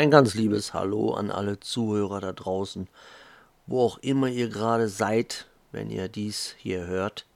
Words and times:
Ein 0.00 0.10
ganz 0.10 0.32
liebes 0.32 0.72
Hallo 0.72 1.12
an 1.12 1.30
alle 1.30 1.60
Zuhörer 1.60 2.22
da 2.22 2.32
draußen, 2.32 2.88
wo 3.66 3.82
auch 3.82 3.98
immer 3.98 4.28
ihr 4.28 4.48
gerade 4.48 4.88
seid, 4.88 5.46
wenn 5.72 5.90
ihr 5.90 6.08
dies 6.08 6.54
hier 6.56 6.86
hört. 6.86 7.26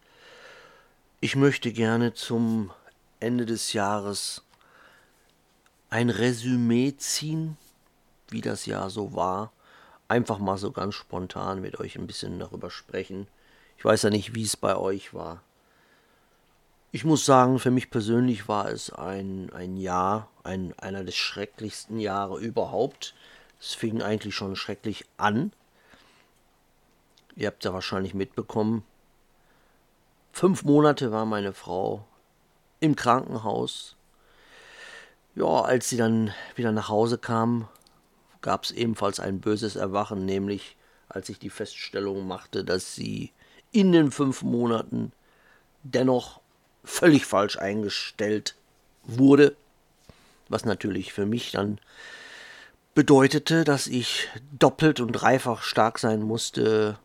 Ich 1.21 1.37
möchte 1.37 1.73
gerne 1.73 2.15
zum 2.15 2.71
Ende 3.21 3.45
des 3.45 3.75
Jahres 3.75 4.45
ein 5.91 6.09
Resümee 6.09 6.95
ziehen, 6.97 7.59
wie 8.31 8.41
das 8.41 8.65
Jahr 8.65 8.89
so 8.89 9.15
war. 9.15 9.53
Einfach 10.09 10.39
mal 10.39 10.57
so 10.57 10.73
ganz 10.73 10.95
spontan 10.95 11.61
mit 11.61 11.79
euch 11.79 11.97
ein 11.99 12.07
bisschen 12.07 12.39
darüber 12.39 12.71
sprechen. 12.71 13.27
Ich 13.77 13.85
weiß 13.85 14.05
ja 14.05 14.09
nicht, 14.09 14.35
wie 14.35 14.45
es 14.45 14.57
bei 14.57 14.75
euch 14.75 15.13
war. 15.13 15.43
Ich 16.95 17.05
muss 17.05 17.27
sagen, 17.27 17.59
für 17.59 17.73
mich 17.73 17.91
persönlich 17.91 18.47
war 18.47 18.69
es 18.69 18.89
ein, 18.89 19.51
ein 19.53 19.77
Jahr, 19.77 20.29
ein, 20.45 20.73
einer 20.79 21.03
des 21.03 21.17
schrecklichsten 21.17 21.99
Jahre 21.99 22.39
überhaupt. 22.39 23.17
Es 23.59 23.75
fing 23.75 24.01
eigentlich 24.01 24.37
schon 24.37 24.55
schrecklich 24.55 25.05
an. 25.17 25.53
Ihr 27.35 27.49
habt 27.49 27.65
ja 27.65 27.73
wahrscheinlich 27.73 28.15
mitbekommen. 28.15 28.85
Fünf 30.31 30.63
Monate 30.63 31.11
war 31.11 31.27
meine 31.27 31.53
Frau 31.53 32.05
im 32.79 32.95
Krankenhaus. 32.95 33.97
Ja, 35.35 35.63
als 35.63 35.89
sie 35.89 35.97
dann 35.97 36.33
wieder 36.55 36.71
nach 36.71 36.91
Hause 36.91 37.19
kam, 37.19 37.67
gab 38.41 38.63
es 38.63 38.71
ebenfalls 38.71 39.19
ein 39.19 39.41
böses 39.41 39.75
Erwachen, 39.75 40.25
nämlich 40.25 40.77
als 41.09 41.29
ich 41.29 41.41
die 41.41 41.51
Feststellung 41.51 42.25
machte, 42.29 42.63
dass 42.63 42.95
sie 42.95 43.33
in 43.73 43.91
den 43.91 44.13
fünf 44.13 44.45
Monaten 44.45 45.11
dennoch 45.83 46.44
völlig 46.85 47.27
falsch 47.27 47.59
eingestellt 47.59 48.55
wurde, 49.05 49.57
was 50.49 50.65
natürlich 50.65 51.13
für 51.13 51.27
mich 51.27 51.51
dann 51.51 51.79
bedeutete, 52.95 53.65
dass 53.65 53.87
ich 53.87 54.29
doppelt 54.53 55.01
und 55.01 55.13
dreifach 55.13 55.63
stark 55.63 55.99
sein 55.99 56.23
musste. 56.23 56.99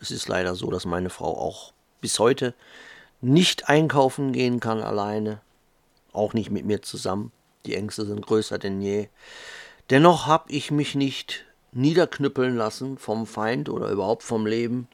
Es 0.00 0.10
ist 0.10 0.28
leider 0.28 0.54
so, 0.54 0.70
dass 0.70 0.84
meine 0.84 1.10
Frau 1.10 1.38
auch 1.38 1.72
bis 2.00 2.18
heute 2.18 2.54
nicht 3.20 3.68
einkaufen 3.68 4.32
gehen 4.32 4.60
kann 4.60 4.82
alleine, 4.82 5.40
auch 6.12 6.34
nicht 6.34 6.50
mit 6.50 6.66
mir 6.66 6.82
zusammen. 6.82 7.32
Die 7.64 7.76
Ängste 7.76 8.04
sind 8.04 8.26
größer 8.26 8.58
denn 8.58 8.82
je. 8.82 9.08
Dennoch 9.90 10.26
habe 10.26 10.50
ich 10.50 10.70
mich 10.70 10.94
nicht 10.94 11.44
niederknüppeln 11.70 12.56
lassen 12.56 12.98
vom 12.98 13.26
Feind 13.26 13.68
oder 13.68 13.88
überhaupt 13.88 14.24
vom 14.24 14.46
Leben 14.46 14.88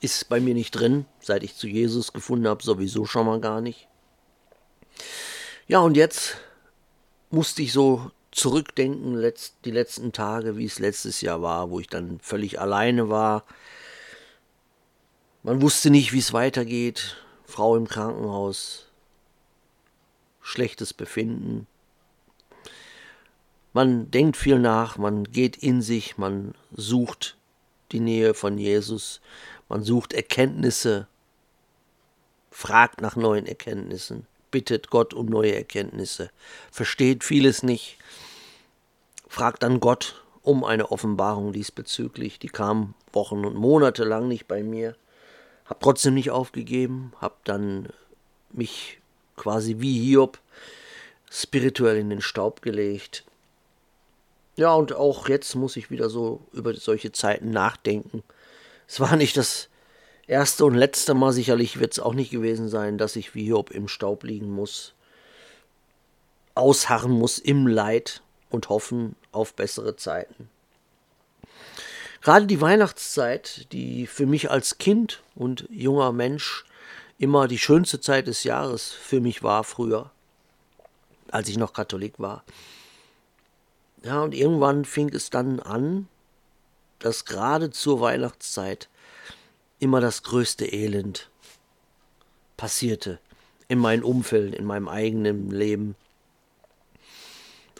ist 0.00 0.28
bei 0.28 0.40
mir 0.40 0.54
nicht 0.54 0.72
drin, 0.72 1.06
seit 1.20 1.42
ich 1.42 1.56
zu 1.56 1.66
Jesus 1.66 2.12
gefunden 2.12 2.48
habe, 2.48 2.62
sowieso 2.62 3.06
schon 3.06 3.26
mal 3.26 3.40
gar 3.40 3.60
nicht. 3.60 3.88
Ja, 5.66 5.80
und 5.80 5.96
jetzt 5.96 6.36
musste 7.30 7.62
ich 7.62 7.72
so 7.72 8.10
zurückdenken, 8.30 9.14
letzt, 9.14 9.56
die 9.64 9.70
letzten 9.70 10.12
Tage, 10.12 10.56
wie 10.56 10.66
es 10.66 10.78
letztes 10.78 11.20
Jahr 11.20 11.40
war, 11.40 11.70
wo 11.70 11.80
ich 11.80 11.88
dann 11.88 12.18
völlig 12.20 12.60
alleine 12.60 13.08
war. 13.08 13.44
Man 15.42 15.62
wusste 15.62 15.90
nicht, 15.90 16.12
wie 16.12 16.18
es 16.18 16.32
weitergeht. 16.32 17.16
Frau 17.44 17.76
im 17.76 17.86
Krankenhaus, 17.86 18.86
schlechtes 20.40 20.92
Befinden. 20.92 21.66
Man 23.72 24.10
denkt 24.10 24.36
viel 24.36 24.58
nach, 24.58 24.98
man 24.98 25.24
geht 25.24 25.56
in 25.56 25.82
sich, 25.82 26.16
man 26.16 26.54
sucht 26.72 27.36
die 27.92 28.00
Nähe 28.00 28.34
von 28.34 28.58
Jesus, 28.58 29.20
man 29.68 29.82
sucht 29.82 30.12
Erkenntnisse, 30.12 31.06
fragt 32.50 33.00
nach 33.00 33.16
neuen 33.16 33.46
Erkenntnissen, 33.46 34.26
bittet 34.50 34.90
Gott 34.90 35.14
um 35.14 35.26
neue 35.26 35.54
Erkenntnisse, 35.54 36.30
versteht 36.70 37.24
vieles 37.24 37.62
nicht, 37.62 37.98
fragt 39.28 39.62
dann 39.62 39.80
Gott 39.80 40.22
um 40.42 40.62
eine 40.62 40.92
Offenbarung 40.92 41.52
diesbezüglich. 41.52 42.38
Die 42.38 42.48
kam 42.48 42.94
Wochen 43.12 43.44
und 43.44 43.56
Monate 43.56 44.04
lang 44.04 44.28
nicht 44.28 44.46
bei 44.46 44.62
mir, 44.62 44.94
hab 45.64 45.80
trotzdem 45.80 46.14
nicht 46.14 46.30
aufgegeben, 46.30 47.12
hab 47.20 47.44
dann 47.44 47.88
mich 48.52 49.00
quasi 49.36 49.76
wie 49.78 49.98
Hiob 49.98 50.38
spirituell 51.30 51.96
in 51.96 52.10
den 52.10 52.20
Staub 52.20 52.62
gelegt. 52.62 53.24
Ja, 54.56 54.74
und 54.74 54.92
auch 54.92 55.28
jetzt 55.28 55.56
muss 55.56 55.76
ich 55.76 55.90
wieder 55.90 56.08
so 56.08 56.40
über 56.52 56.74
solche 56.74 57.10
Zeiten 57.10 57.50
nachdenken. 57.50 58.22
Es 58.86 59.00
war 59.00 59.16
nicht 59.16 59.36
das 59.36 59.68
erste 60.26 60.64
und 60.64 60.74
letzte 60.74 61.14
Mal, 61.14 61.32
sicherlich 61.32 61.80
wird 61.80 61.92
es 61.92 62.00
auch 62.00 62.14
nicht 62.14 62.30
gewesen 62.30 62.68
sein, 62.68 62.98
dass 62.98 63.16
ich 63.16 63.34
wie 63.34 63.44
Hiob 63.44 63.70
im 63.70 63.88
Staub 63.88 64.24
liegen 64.24 64.50
muss, 64.50 64.94
ausharren 66.54 67.12
muss 67.12 67.38
im 67.38 67.66
Leid 67.66 68.22
und 68.50 68.68
hoffen 68.68 69.16
auf 69.32 69.54
bessere 69.54 69.96
Zeiten. 69.96 70.48
Gerade 72.20 72.46
die 72.46 72.60
Weihnachtszeit, 72.60 73.70
die 73.72 74.06
für 74.06 74.24
mich 74.24 74.50
als 74.50 74.78
Kind 74.78 75.22
und 75.34 75.66
junger 75.68 76.12
Mensch 76.12 76.64
immer 77.18 77.48
die 77.48 77.58
schönste 77.58 78.00
Zeit 78.00 78.26
des 78.28 78.44
Jahres 78.44 78.92
für 78.92 79.20
mich 79.20 79.42
war 79.42 79.62
früher, 79.62 80.10
als 81.30 81.48
ich 81.48 81.58
noch 81.58 81.74
Katholik 81.74 82.14
war. 82.18 82.44
Ja, 84.02 84.22
und 84.22 84.34
irgendwann 84.34 84.84
fing 84.84 85.12
es 85.12 85.30
dann 85.30 85.60
an, 85.60 86.08
dass 87.04 87.26
gerade 87.26 87.70
zur 87.70 88.00
Weihnachtszeit 88.00 88.88
immer 89.78 90.00
das 90.00 90.22
größte 90.22 90.64
Elend 90.64 91.28
passierte 92.56 93.18
in 93.68 93.78
meinem 93.78 94.02
Umfeld, 94.04 94.54
in 94.54 94.64
meinem 94.64 94.88
eigenen 94.88 95.50
Leben. 95.50 95.96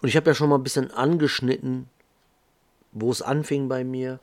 Und 0.03 0.11
ich 0.11 0.17
habe 0.17 0.29
ja 0.29 0.35
schon 0.35 0.51
mal 0.51 0.59
ein 0.59 0.63
bisschen 0.63 0.91
angeschnitten, 0.91 1.89
wo 2.93 3.11
es 3.11 3.23
anfing 3.23 3.67
bei 3.67 3.83
mir. 3.83 4.21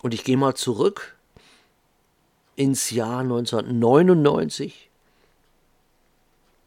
Und 0.00 0.14
ich 0.14 0.22
gehe 0.22 0.36
mal 0.36 0.54
zurück 0.54 1.16
ins 2.54 2.90
Jahr 2.90 3.18
1999, 3.18 4.90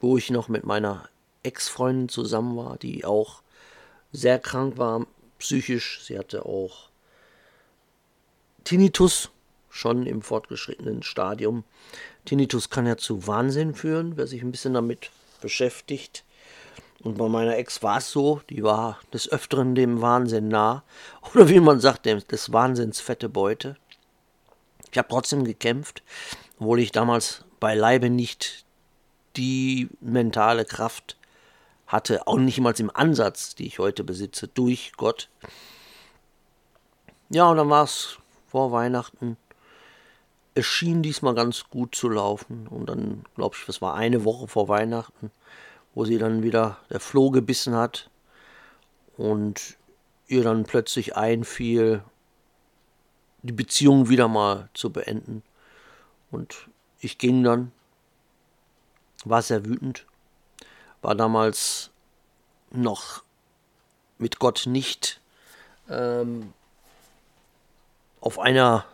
wo 0.02 0.18
ich 0.18 0.30
noch 0.32 0.50
mit 0.50 0.66
meiner 0.66 1.08
Ex-Freundin 1.44 2.10
zusammen 2.10 2.58
war, 2.58 2.76
die 2.78 3.06
auch 3.06 3.42
sehr 4.12 4.38
krank 4.38 4.78
war 4.78 5.08
psychisch. 5.44 6.00
Sie 6.04 6.18
hatte 6.18 6.46
auch 6.46 6.90
Tinnitus, 8.64 9.30
schon 9.70 10.06
im 10.06 10.22
fortgeschrittenen 10.22 11.04
Stadium. 11.04 11.66
Tinnitus 12.24 12.70
kann 12.70 12.88
ja 12.88 12.96
zu 12.96 13.28
Wahnsinn 13.28 13.76
führen, 13.76 14.16
wer 14.16 14.26
sich 14.26 14.42
ein 14.42 14.52
bisschen 14.52 14.74
damit 14.74 15.12
beschäftigt. 15.42 16.24
Und 17.02 17.18
bei 17.18 17.28
meiner 17.28 17.58
Ex 17.58 17.84
war 17.84 17.98
es 17.98 18.10
so, 18.10 18.40
die 18.50 18.64
war 18.64 19.00
des 19.12 19.30
Öfteren 19.30 19.76
dem 19.76 20.02
Wahnsinn 20.02 20.48
nah. 20.48 20.84
Oder 21.34 21.50
wie 21.50 21.60
man 21.60 21.82
sagt, 21.82 22.06
des 22.06 22.54
Wahnsinns 22.54 23.02
fette 23.02 23.28
Beute. 23.28 23.76
Ich 24.92 24.98
habe 24.98 25.10
trotzdem 25.10 25.44
gekämpft, 25.44 26.04
obwohl 26.58 26.80
ich 26.80 26.94
damals 26.94 27.44
beileibe 27.60 28.10
nicht 28.10 28.64
die 29.36 29.90
mentale 30.00 30.64
Kraft 30.64 31.18
hatte, 31.94 32.28
auch 32.28 32.38
nicht 32.38 32.60
mal 32.60 32.74
im 32.80 32.92
Ansatz, 32.94 33.56
die 33.56 33.68
ich 33.68 33.80
heute 33.80 34.04
besitze, 34.04 34.48
durch 34.48 34.94
Gott. 34.98 35.30
Ja, 37.30 37.50
und 37.50 37.58
dann 37.58 37.70
war 37.70 37.84
es 37.84 38.18
vor 38.48 38.72
Weihnachten. 38.72 39.38
Es 40.56 40.66
schien 40.66 41.04
diesmal 41.04 41.36
ganz 41.36 41.70
gut 41.70 41.96
zu 41.96 42.10
laufen. 42.10 42.68
Und 42.68 42.90
dann, 42.90 43.24
glaube 43.36 43.56
ich, 43.58 43.66
das 43.66 43.82
war 43.82 43.94
eine 43.94 44.26
Woche 44.26 44.48
vor 44.48 44.68
Weihnachten, 44.68 45.32
wo 45.94 46.04
sie 46.04 46.18
dann 46.18 46.44
wieder 46.44 46.80
der 46.90 47.00
Floh 47.00 47.30
gebissen 47.30 47.76
hat 47.76 48.10
und 49.16 49.78
ihr 50.28 50.44
dann 50.44 50.64
plötzlich 50.64 51.16
einfiel, 51.16 52.04
die 53.44 53.54
Beziehung 53.54 54.10
wieder 54.10 54.28
mal 54.28 54.70
zu 54.74 54.92
beenden. 54.92 55.44
Und 56.32 56.70
ich 57.00 57.20
ging 57.20 57.44
dann, 57.44 57.72
war 59.26 59.44
sehr 59.44 59.66
wütend 59.66 60.08
war 61.04 61.16
damals 61.16 61.92
noch 62.72 63.24
mit 64.18 64.40
Gott 64.40 64.64
nicht 64.66 65.20
ähm, 65.90 66.54
auf 68.22 68.40
einer, 68.40 68.86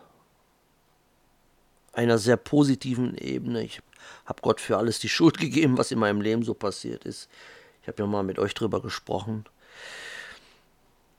einer 1.92 2.18
sehr 2.18 2.36
positiven 2.36 3.16
Ebene. 3.16 3.62
Ich 3.62 3.80
habe 4.26 4.42
Gott 4.42 4.60
für 4.60 4.76
alles 4.76 4.98
die 4.98 5.08
Schuld 5.08 5.38
gegeben, 5.38 5.78
was 5.78 5.92
in 5.92 5.98
meinem 5.98 6.20
Leben 6.20 6.42
so 6.42 6.52
passiert 6.52 7.04
ist. 7.04 7.28
Ich 7.82 7.88
habe 7.88 8.02
ja 8.02 8.06
mal 8.06 8.24
mit 8.24 8.38
euch 8.38 8.54
drüber 8.54 8.82
gesprochen. 8.82 9.44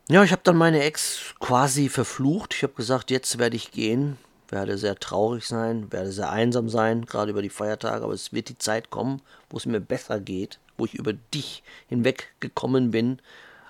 Ja, 0.10 0.24
ich 0.24 0.32
habe 0.34 0.42
dann 0.44 0.58
meine 0.58 0.84
Ex 0.84 1.34
quasi 1.40 1.88
verflucht. 1.88 2.54
Ich 2.54 2.64
habe 2.64 2.74
gesagt, 2.74 3.12
jetzt 3.12 3.38
werde 3.38 3.56
ich 3.56 3.72
gehen, 3.72 4.18
werde 4.50 4.78
sehr 4.78 4.98
traurig 4.98 5.48
sein, 5.48 5.90
werde 5.92 6.12
sehr 6.12 6.32
einsam 6.32 6.68
sein, 6.68 7.06
gerade 7.06 7.32
über 7.32 7.42
die 7.42 7.50
Feiertage, 7.50 8.04
aber 8.04 8.14
es 8.14 8.34
wird 8.34 8.50
die 8.50 8.58
Zeit 8.58 8.90
kommen, 8.90 9.22
wo 9.50 9.56
es 9.56 9.66
mir 9.66 9.80
besser 9.80 10.20
geht 10.20 10.60
wo 10.82 10.86
ich 10.86 10.96
über 10.96 11.14
dich 11.14 11.62
hinweggekommen 11.90 12.90
bin. 12.90 13.20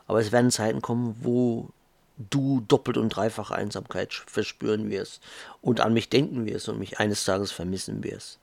Aber 0.07 0.21
es 0.21 0.31
werden 0.31 0.49
Zeiten 0.49 0.81
kommen, 0.81 1.17
wo 1.19 1.69
du 2.17 2.61
doppelt 2.67 2.95
und 2.95 3.09
dreifach 3.09 3.51
Einsamkeit 3.51 4.13
verspüren 4.13 4.89
wirst 4.89 5.21
und 5.61 5.81
an 5.81 5.93
mich 5.93 6.07
denken 6.07 6.45
wirst 6.45 6.69
und 6.69 6.79
mich 6.79 6.99
eines 6.99 7.25
Tages 7.25 7.51
vermissen 7.51 8.01
wirst. 8.03 8.39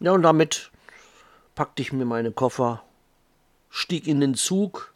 Ja, 0.00 0.12
und 0.12 0.22
damit 0.22 0.70
packte 1.54 1.82
ich 1.82 1.92
mir 1.92 2.06
meine 2.06 2.32
Koffer 2.32 2.82
stieg 3.68 4.06
in 4.06 4.20
den 4.20 4.34
Zug, 4.34 4.94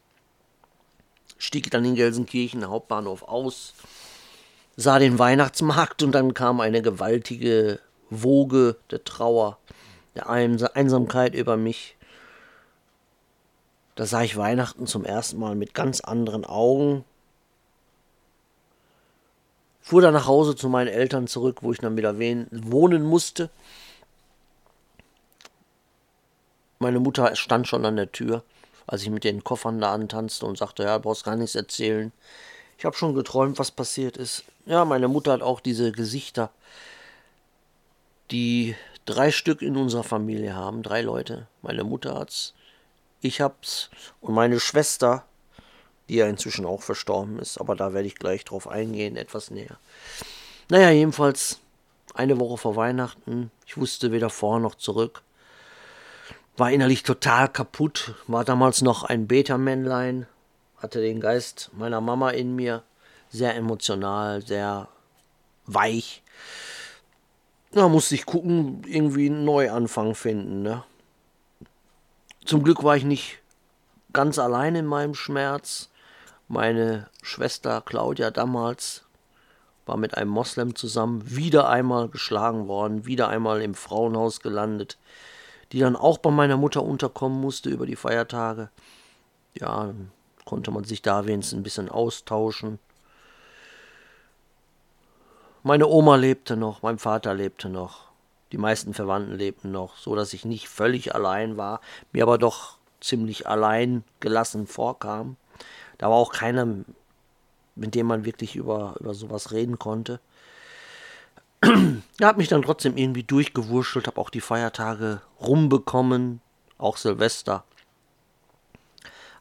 stieg 1.37 1.71
dann 1.71 1.85
in 1.85 1.95
Gelsenkirchen 1.95 2.67
Hauptbahnhof 2.67 3.23
aus, 3.23 3.75
sah 4.77 4.99
den 4.99 5.19
Weihnachtsmarkt 5.19 6.03
und 6.03 6.13
dann 6.13 6.33
kam 6.33 6.61
eine 6.61 6.81
gewaltige 6.81 7.81
Woge 8.09 8.77
der 8.91 9.05
Trauer, 9.05 9.59
der 10.15 10.31
Einsamkeit 10.31 11.35
über 11.35 11.59
mich. 11.59 11.97
Da 13.95 14.07
sah 14.07 14.23
ich 14.23 14.37
Weihnachten 14.37 14.87
zum 14.87 15.05
ersten 15.05 15.39
Mal 15.39 15.55
mit 15.55 15.75
ganz 15.75 16.01
anderen 16.01 16.45
Augen. 16.45 17.05
Fuhr 19.81 20.03
dann 20.03 20.15
nach 20.15 20.27
Hause 20.27 20.57
zu 20.57 20.69
meinen 20.69 20.89
Eltern 20.89 21.27
zurück, 21.27 21.59
wo 21.63 21.73
ich 21.73 21.79
dann 21.79 21.97
wieder 21.97 22.19
wohnen 22.19 23.03
musste. 23.05 23.51
Meine 26.79 27.01
Mutter 27.01 27.37
stand 27.37 27.69
schon 27.69 27.85
an 27.85 27.97
der 27.97 28.11
Tür, 28.11 28.43
als 28.87 29.03
ich 29.03 29.11
mit 29.11 29.25
den 29.25 29.45
Koffern 29.45 29.81
da 29.81 29.93
antanzte 29.93 30.47
und 30.47 30.59
sagte, 30.59 30.83
ja, 30.83 30.99
brauchst 30.99 31.25
gar 31.25 31.37
nichts 31.37 31.55
erzählen. 31.55 32.13
Ich 32.79 32.85
habe 32.85 32.97
schon 32.97 33.15
geträumt, 33.15 33.59
was 33.59 33.71
passiert 33.71 34.17
ist. 34.17 34.45
Ja, 34.67 34.85
meine 34.85 35.09
Mutter 35.09 35.33
hat 35.33 35.43
auch 35.43 35.61
diese 35.61 35.93
Gesichter, 35.93 36.51
die 38.31 38.75
drei 39.05 39.31
Stück 39.31 39.63
in 39.63 39.77
unserer 39.77 40.03
Familie 40.03 40.55
haben, 40.55 40.83
drei 40.83 41.03
Leute. 41.03 41.47
Meine 41.63 41.85
Mutter 41.85 42.19
hat's, 42.19 42.55
ich 43.25 43.41
hab's 43.41 43.91
und 44.21 44.35
meine 44.35 44.61
Schwester, 44.61 45.25
die 46.09 46.17
ja 46.17 46.27
inzwischen 46.27 46.67
auch 46.67 46.83
verstorben 46.83 47.39
ist, 47.39 47.59
aber 47.59 47.75
da 47.75 47.95
werde 47.95 48.07
ich 48.07 48.17
gleich 48.17 48.45
drauf 48.45 48.69
eingehen, 48.69 49.17
etwas 49.17 49.51
näher. 49.51 49.79
Naja, 50.69 50.91
jedenfalls 50.91 51.61
eine 52.15 52.39
Woche 52.39 52.59
vor 52.59 52.77
Weihnachten, 52.77 53.51
ich 53.67 53.77
wusste 53.77 54.13
weder 54.13 54.31
vor 54.31 54.61
noch 54.61 54.75
zurück, 54.75 55.23
war 56.57 56.71
innerlich 56.71 57.03
total 57.03 57.49
kaputt, 57.49 58.15
war 58.27 58.45
damals 58.45 58.83
noch 58.83 59.03
ein 59.03 59.27
Beta-Männlein, 59.27 60.27
hatte 60.77 61.01
den 61.01 61.21
Geist 61.21 61.71
meiner 61.73 62.01
Mama 62.01 62.31
in 62.31 62.55
mir, 62.55 62.83
sehr 63.31 63.57
emotional, 63.57 64.43
sehr 64.47 64.89
weich. 65.67 66.23
Da 67.73 67.89
musste 67.89 68.15
ich 68.15 68.27
gucken, 68.27 68.83
irgendwie 68.87 69.27
einen 69.27 69.45
Neuanfang 69.45 70.15
finden. 70.15 70.63
Ne? 70.63 70.85
Zum 72.45 72.63
Glück 72.63 72.85
war 72.85 72.95
ich 72.95 73.05
nicht 73.05 73.39
ganz 74.13 74.39
allein 74.39 74.75
in 74.75 74.85
meinem 74.85 75.15
Schmerz. 75.15 75.89
Meine 76.47 77.09
Schwester 77.23 77.81
Claudia 77.81 78.31
damals 78.31 79.05
war 79.87 79.97
mit 79.97 80.17
einem 80.17 80.31
Moslem 80.31 80.75
zusammen, 80.75 81.23
wieder 81.25 81.71
einmal 81.71 82.09
geschlagen 82.09 82.69
worden, 82.69 83.07
wieder 83.07 83.29
einmal 83.29 83.63
im 83.63 83.75
Frauenhaus 83.75 84.41
gelandet, 84.41 84.99
die 85.73 85.79
dann 85.79 85.97
auch 85.97 86.19
bei 86.19 86.31
meiner 86.31 86.59
Mutter 86.59 86.83
unterkommen 86.83 87.41
musste 87.41 87.71
über 87.71 87.87
die 87.87 87.97
Feiertage. 87.97 88.69
Ja, 89.55 89.95
konnte 90.45 90.71
man 90.71 90.85
sich 90.85 91.01
da 91.01 91.27
wenigstens 91.27 91.59
ein 91.59 91.63
bisschen 91.63 91.89
austauschen. 91.89 92.79
Meine 95.63 95.87
Oma 95.87 96.17
lebte 96.17 96.59
noch, 96.59 96.83
mein 96.83 96.99
Vater 96.99 97.33
lebte 97.33 97.71
noch, 97.71 98.09
die 98.55 98.59
meisten 98.59 98.95
Verwandten 98.95 99.35
lebten 99.35 99.73
noch, 99.73 99.97
so 99.97 100.15
dass 100.15 100.33
ich 100.33 100.45
nicht 100.45 100.69
völlig 100.69 101.13
allein 101.13 101.57
war, 101.57 101.81
mir 102.13 102.23
aber 102.23 102.39
doch 102.39 102.79
ziemlich 103.01 103.49
allein 103.49 104.05
gelassen 104.21 104.69
vorkam. 104.69 105.37
Da 105.99 106.07
war 106.09 106.15
auch 106.15 106.33
keiner, 106.33 106.69
mit 107.75 107.97
dem 107.97 108.07
man 108.07 108.25
wirklich 108.25 108.55
über, 108.55 108.95
über 109.01 109.13
sowas 109.13 109.51
reden 109.51 109.81
konnte. 109.81 110.21
Er 112.21 112.29
hat 112.29 112.37
mich 112.37 112.47
dann 112.47 112.63
trotzdem 112.63 112.97
irgendwie 112.97 113.25
durchgewurschtelt, 113.25 114.07
habe 114.07 114.21
auch 114.21 114.31
die 114.31 114.41
Feiertage 114.41 115.21
rumbekommen, 115.41 116.41
auch 116.79 116.97
Silvester. 116.97 117.65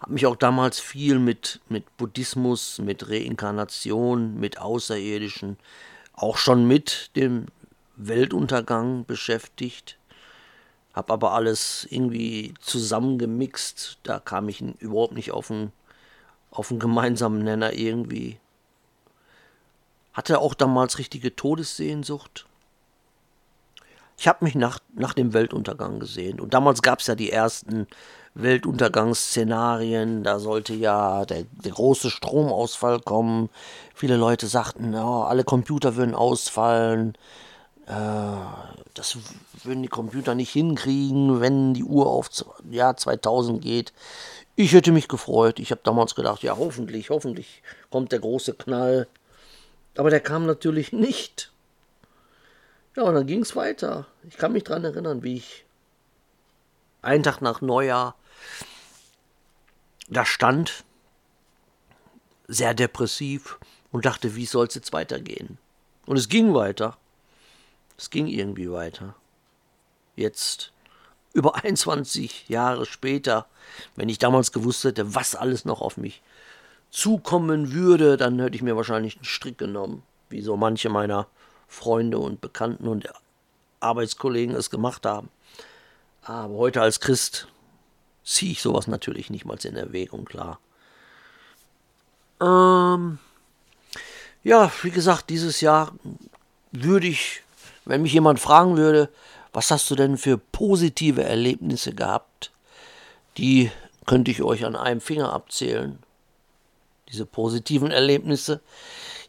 Habe 0.01 0.13
mich 0.13 0.25
auch 0.25 0.37
damals 0.37 0.79
viel 0.79 1.19
mit, 1.19 1.61
mit 1.69 1.97
Buddhismus, 1.97 2.79
mit 2.79 3.07
Reinkarnation, 3.07 4.39
mit 4.39 4.57
Außerirdischen, 4.57 5.57
auch 6.13 6.37
schon 6.37 6.67
mit 6.67 7.15
dem 7.15 7.45
Weltuntergang 7.95 9.05
beschäftigt. 9.05 9.97
Habe 10.93 11.13
aber 11.13 11.31
alles 11.33 11.87
irgendwie 11.89 12.53
zusammengemixt. 12.59 13.97
Da 14.03 14.19
kam 14.19 14.49
ich 14.49 14.61
überhaupt 14.61 15.13
nicht 15.13 15.31
auf 15.31 15.49
einen, 15.49 15.71
auf 16.51 16.69
einen 16.69 16.79
gemeinsamen 16.79 17.43
Nenner 17.43 17.73
irgendwie. 17.73 18.39
Hatte 20.13 20.39
auch 20.39 20.53
damals 20.53 20.99
richtige 20.99 21.35
Todessehnsucht. 21.35 22.45
Ich 24.17 24.27
habe 24.27 24.45
mich 24.45 24.53
nach, 24.53 24.79
nach 24.93 25.13
dem 25.13 25.33
Weltuntergang 25.33 25.99
gesehen. 25.99 26.39
Und 26.39 26.53
damals 26.53 26.83
gab 26.83 26.99
es 26.99 27.07
ja 27.07 27.15
die 27.15 27.31
ersten 27.31 27.87
Weltuntergangsszenarien. 28.35 30.23
Da 30.23 30.37
sollte 30.37 30.75
ja 30.75 31.25
der, 31.25 31.43
der 31.43 31.71
große 31.71 32.11
Stromausfall 32.11 32.99
kommen. 32.99 33.49
Viele 33.95 34.17
Leute 34.17 34.45
sagten, 34.45 34.93
ja, 34.93 35.23
alle 35.23 35.43
Computer 35.43 35.95
würden 35.95 36.13
ausfallen. 36.13 37.17
Äh, 37.87 38.35
das 38.93 39.17
würden 39.63 39.81
die 39.81 39.89
Computer 39.89 40.35
nicht 40.35 40.51
hinkriegen, 40.51 41.41
wenn 41.41 41.73
die 41.73 41.83
Uhr 41.83 42.07
auf 42.07 42.29
Jahr 42.69 42.95
2000 42.95 43.61
geht. 43.61 43.93
Ich 44.55 44.73
hätte 44.73 44.91
mich 44.91 45.07
gefreut. 45.07 45.59
Ich 45.59 45.71
habe 45.71 45.81
damals 45.83 46.15
gedacht, 46.15 46.43
ja, 46.43 46.55
hoffentlich, 46.57 47.09
hoffentlich 47.09 47.63
kommt 47.89 48.11
der 48.11 48.19
große 48.19 48.53
Knall. 48.53 49.07
Aber 49.97 50.09
der 50.09 50.19
kam 50.19 50.45
natürlich 50.45 50.91
nicht. 50.91 51.51
Ja, 52.95 53.03
und 53.03 53.15
dann 53.15 53.25
ging 53.25 53.41
es 53.41 53.55
weiter. 53.55 54.05
Ich 54.29 54.37
kann 54.37 54.53
mich 54.53 54.63
daran 54.63 54.83
erinnern, 54.83 55.23
wie 55.23 55.37
ich 55.37 55.65
einen 57.01 57.23
Tag 57.23 57.41
nach 57.41 57.61
Neujahr 57.61 58.15
da 60.07 60.25
stand, 60.25 60.83
sehr 62.47 62.73
depressiv 62.73 63.57
und 63.91 64.05
dachte, 64.05 64.35
wie 64.35 64.45
soll 64.45 64.67
es 64.67 64.75
jetzt 64.75 64.93
weitergehen? 64.93 65.57
Und 66.05 66.17
es 66.17 66.29
ging 66.29 66.53
weiter. 66.53 66.97
Es 67.97 68.09
ging 68.09 68.27
irgendwie 68.27 68.71
weiter. 68.71 69.15
Jetzt, 70.15 70.71
über 71.33 71.55
21 71.63 72.49
Jahre 72.49 72.85
später, 72.85 73.47
wenn 73.95 74.09
ich 74.09 74.19
damals 74.19 74.51
gewusst 74.51 74.83
hätte, 74.83 75.15
was 75.15 75.35
alles 75.35 75.65
noch 75.65 75.81
auf 75.81 75.97
mich 75.97 76.21
zukommen 76.89 77.73
würde, 77.73 78.17
dann 78.17 78.39
hätte 78.39 78.55
ich 78.55 78.61
mir 78.61 78.75
wahrscheinlich 78.75 79.15
einen 79.15 79.25
Strick 79.25 79.57
genommen, 79.57 80.03
wie 80.29 80.41
so 80.41 80.55
manche 80.55 80.89
meiner 80.89 81.27
Freunde 81.67 82.19
und 82.19 82.39
Bekannten 82.39 82.87
und 82.87 83.09
Arbeitskollegen 83.79 84.55
es 84.55 84.69
gemacht 84.69 85.05
haben. 85.05 85.29
Aber 86.21 86.53
heute 86.55 86.81
als 86.81 86.99
Christ 86.99 87.47
ziehe 88.23 88.51
ich 88.51 88.61
sowas 88.61 88.87
natürlich 88.87 89.29
nicht 89.29 89.45
mal 89.45 89.57
in 89.63 89.75
Erwägung, 89.75 90.25
klar. 90.25 90.59
Ähm, 92.41 93.19
ja, 94.43 94.71
wie 94.81 94.91
gesagt, 94.91 95.29
dieses 95.29 95.61
Jahr 95.61 95.93
würde 96.71 97.07
ich, 97.07 97.41
wenn 97.85 98.01
mich 98.01 98.13
jemand 98.13 98.39
fragen 98.39 98.77
würde, 98.77 99.09
was 99.51 99.71
hast 99.71 99.89
du 99.91 99.95
denn 99.95 100.17
für 100.17 100.37
positive 100.37 101.23
Erlebnisse 101.23 101.93
gehabt, 101.93 102.51
die 103.37 103.71
könnte 104.05 104.31
ich 104.31 104.41
euch 104.43 104.65
an 104.65 104.75
einem 104.75 105.01
Finger 105.01 105.31
abzählen 105.31 105.99
diese 107.13 107.25
positiven 107.25 107.91
Erlebnisse. 107.91 108.59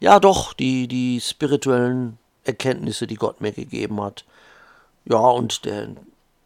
Ja, 0.00 0.18
doch, 0.18 0.54
die, 0.54 0.88
die 0.88 1.20
spirituellen 1.20 2.18
Erkenntnisse, 2.44 3.06
die 3.06 3.16
Gott 3.16 3.40
mir 3.40 3.52
gegeben 3.52 4.00
hat. 4.02 4.24
Ja, 5.04 5.18
und 5.18 5.64
der, 5.66 5.88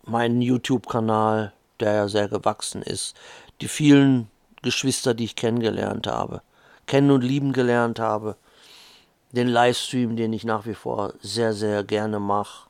mein 0.04 0.42
YouTube-Kanal, 0.42 1.52
der 1.80 1.94
ja 1.94 2.08
sehr 2.08 2.28
gewachsen 2.28 2.82
ist. 2.82 3.16
Die 3.60 3.68
vielen 3.68 4.28
Geschwister, 4.62 5.14
die 5.14 5.24
ich 5.24 5.36
kennengelernt 5.36 6.08
habe, 6.08 6.42
kennen 6.86 7.12
und 7.12 7.22
lieben 7.22 7.52
gelernt 7.52 8.00
habe. 8.00 8.36
Den 9.32 9.48
Livestream, 9.48 10.16
den 10.16 10.32
ich 10.32 10.44
nach 10.44 10.66
wie 10.66 10.74
vor 10.74 11.12
sehr, 11.20 11.52
sehr 11.52 11.84
gerne 11.84 12.18
mache. 12.18 12.68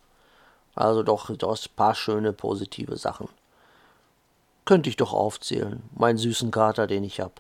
Also 0.75 1.03
doch, 1.03 1.35
doch 1.37 1.57
ein 1.57 1.77
paar 1.77 1.95
schöne, 1.95 2.33
positive 2.33 2.97
Sachen. 2.97 3.29
Könnte 4.65 4.91
ich 4.91 4.97
doch 4.97 5.13
aufzählen. 5.13 5.83
Meinen 5.97 6.19
süßen 6.19 6.51
Kater, 6.51 6.87
den 6.87 7.05
ich 7.05 7.21
habe. 7.21 7.35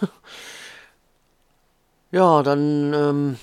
ja, 2.10 2.42
dann 2.42 2.94
ähm, 2.94 3.38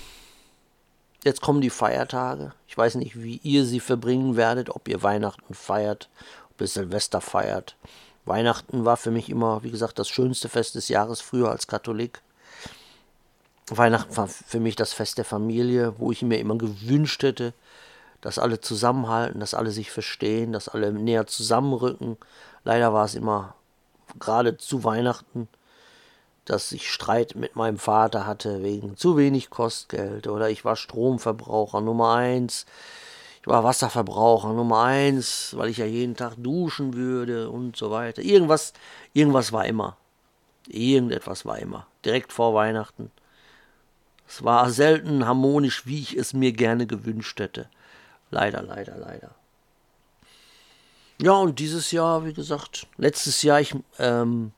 jetzt 1.24 1.40
kommen 1.40 1.60
die 1.60 1.70
Feiertage. 1.70 2.52
Ich 2.66 2.76
weiß 2.76 2.96
nicht, 2.96 3.22
wie 3.22 3.36
ihr 3.42 3.64
sie 3.64 3.80
verbringen 3.80 4.36
werdet, 4.36 4.70
ob 4.70 4.88
ihr 4.88 5.02
Weihnachten 5.02 5.54
feiert, 5.54 6.08
ob 6.50 6.60
ihr 6.60 6.66
Silvester 6.66 7.20
feiert. 7.20 7.76
Weihnachten 8.24 8.84
war 8.84 8.96
für 8.96 9.10
mich 9.10 9.28
immer, 9.28 9.62
wie 9.62 9.70
gesagt, 9.70 9.98
das 9.98 10.08
schönste 10.08 10.48
Fest 10.48 10.74
des 10.74 10.88
Jahres 10.88 11.20
früher 11.20 11.50
als 11.50 11.66
Katholik. 11.66 12.22
Weihnachten 13.78 14.16
war 14.16 14.28
für 14.28 14.60
mich 14.60 14.76
das 14.76 14.92
Fest 14.92 15.18
der 15.18 15.24
Familie, 15.24 15.94
wo 15.98 16.12
ich 16.12 16.22
mir 16.22 16.38
immer 16.38 16.56
gewünscht 16.56 17.22
hätte, 17.22 17.52
dass 18.20 18.38
alle 18.38 18.60
zusammenhalten, 18.60 19.40
dass 19.40 19.54
alle 19.54 19.70
sich 19.70 19.90
verstehen, 19.90 20.52
dass 20.52 20.68
alle 20.68 20.92
näher 20.92 21.26
zusammenrücken. 21.26 22.16
Leider 22.64 22.92
war 22.92 23.04
es 23.04 23.14
immer 23.14 23.54
gerade 24.18 24.56
zu 24.56 24.84
Weihnachten 24.84 25.48
dass 26.50 26.72
ich 26.72 26.90
Streit 26.90 27.36
mit 27.36 27.54
meinem 27.54 27.78
Vater 27.78 28.26
hatte 28.26 28.62
wegen 28.62 28.96
zu 28.96 29.16
wenig 29.16 29.50
Kostgeld 29.50 30.26
oder 30.26 30.50
ich 30.50 30.64
war 30.64 30.74
Stromverbraucher 30.74 31.80
Nummer 31.80 32.14
eins. 32.14 32.66
Ich 33.40 33.46
war 33.46 33.62
Wasserverbraucher 33.62 34.52
Nummer 34.52 34.82
eins, 34.82 35.54
weil 35.56 35.68
ich 35.68 35.78
ja 35.78 35.86
jeden 35.86 36.16
Tag 36.16 36.34
duschen 36.36 36.94
würde 36.94 37.50
und 37.50 37.76
so 37.76 37.92
weiter. 37.92 38.20
Irgendwas, 38.20 38.72
irgendwas 39.12 39.52
war 39.52 39.64
immer. 39.64 39.96
Irgendetwas 40.66 41.46
war 41.46 41.58
immer. 41.58 41.86
Direkt 42.04 42.32
vor 42.32 42.52
Weihnachten. 42.52 43.12
Es 44.30 44.44
war 44.44 44.70
selten 44.70 45.26
harmonisch, 45.26 45.86
wie 45.86 45.98
ich 45.98 46.16
es 46.16 46.34
mir 46.34 46.52
gerne 46.52 46.86
gewünscht 46.86 47.40
hätte. 47.40 47.68
Leider, 48.30 48.62
leider, 48.62 48.96
leider. 48.96 49.34
Ja, 51.20 51.32
und 51.32 51.58
dieses 51.58 51.90
Jahr, 51.90 52.24
wie 52.24 52.32
gesagt, 52.32 52.86
letztes 52.96 53.42
Jahr, 53.42 53.60
ich 53.60 53.74
ähm, 53.98 54.52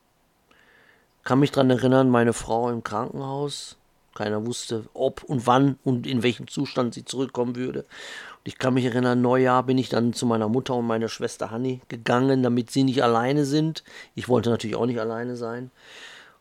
kann 1.25 1.41
mich 1.41 1.53
daran 1.53 1.71
erinnern, 1.71 2.11
meine 2.11 2.35
Frau 2.35 2.69
im 2.69 2.85
Krankenhaus. 2.85 3.79
Keiner 4.15 4.45
wusste, 4.45 4.85
ob 4.93 5.23
und 5.25 5.47
wann 5.47 5.79
und 5.85 6.07
in 6.07 6.23
welchem 6.23 6.49
Zustand 6.49 6.93
sie 6.93 7.07
zurückkommen 7.07 7.57
würde. 7.57 7.81
Und 7.81 8.45
ich 8.45 8.59
kann 8.59 8.75
mich 8.75 8.85
erinnern, 8.85 9.23
Neujahr 9.23 9.63
bin 9.63 9.79
ich 9.79 9.89
dann 9.89 10.13
zu 10.13 10.27
meiner 10.27 10.51
Mutter 10.51 10.75
und 10.75 10.87
meiner 10.87 11.09
Schwester 11.09 11.51
Hanni 11.51 11.81
gegangen, 11.89 12.43
damit 12.43 12.71
sie 12.71 12.85
nicht 12.85 13.03
alleine 13.03 13.47
sind. 13.47 13.85
Ich 14.15 14.29
wollte 14.29 14.51
natürlich 14.51 14.77
auch 14.77 14.85
nicht 14.85 15.01
alleine 15.01 15.35
sein. 15.37 15.71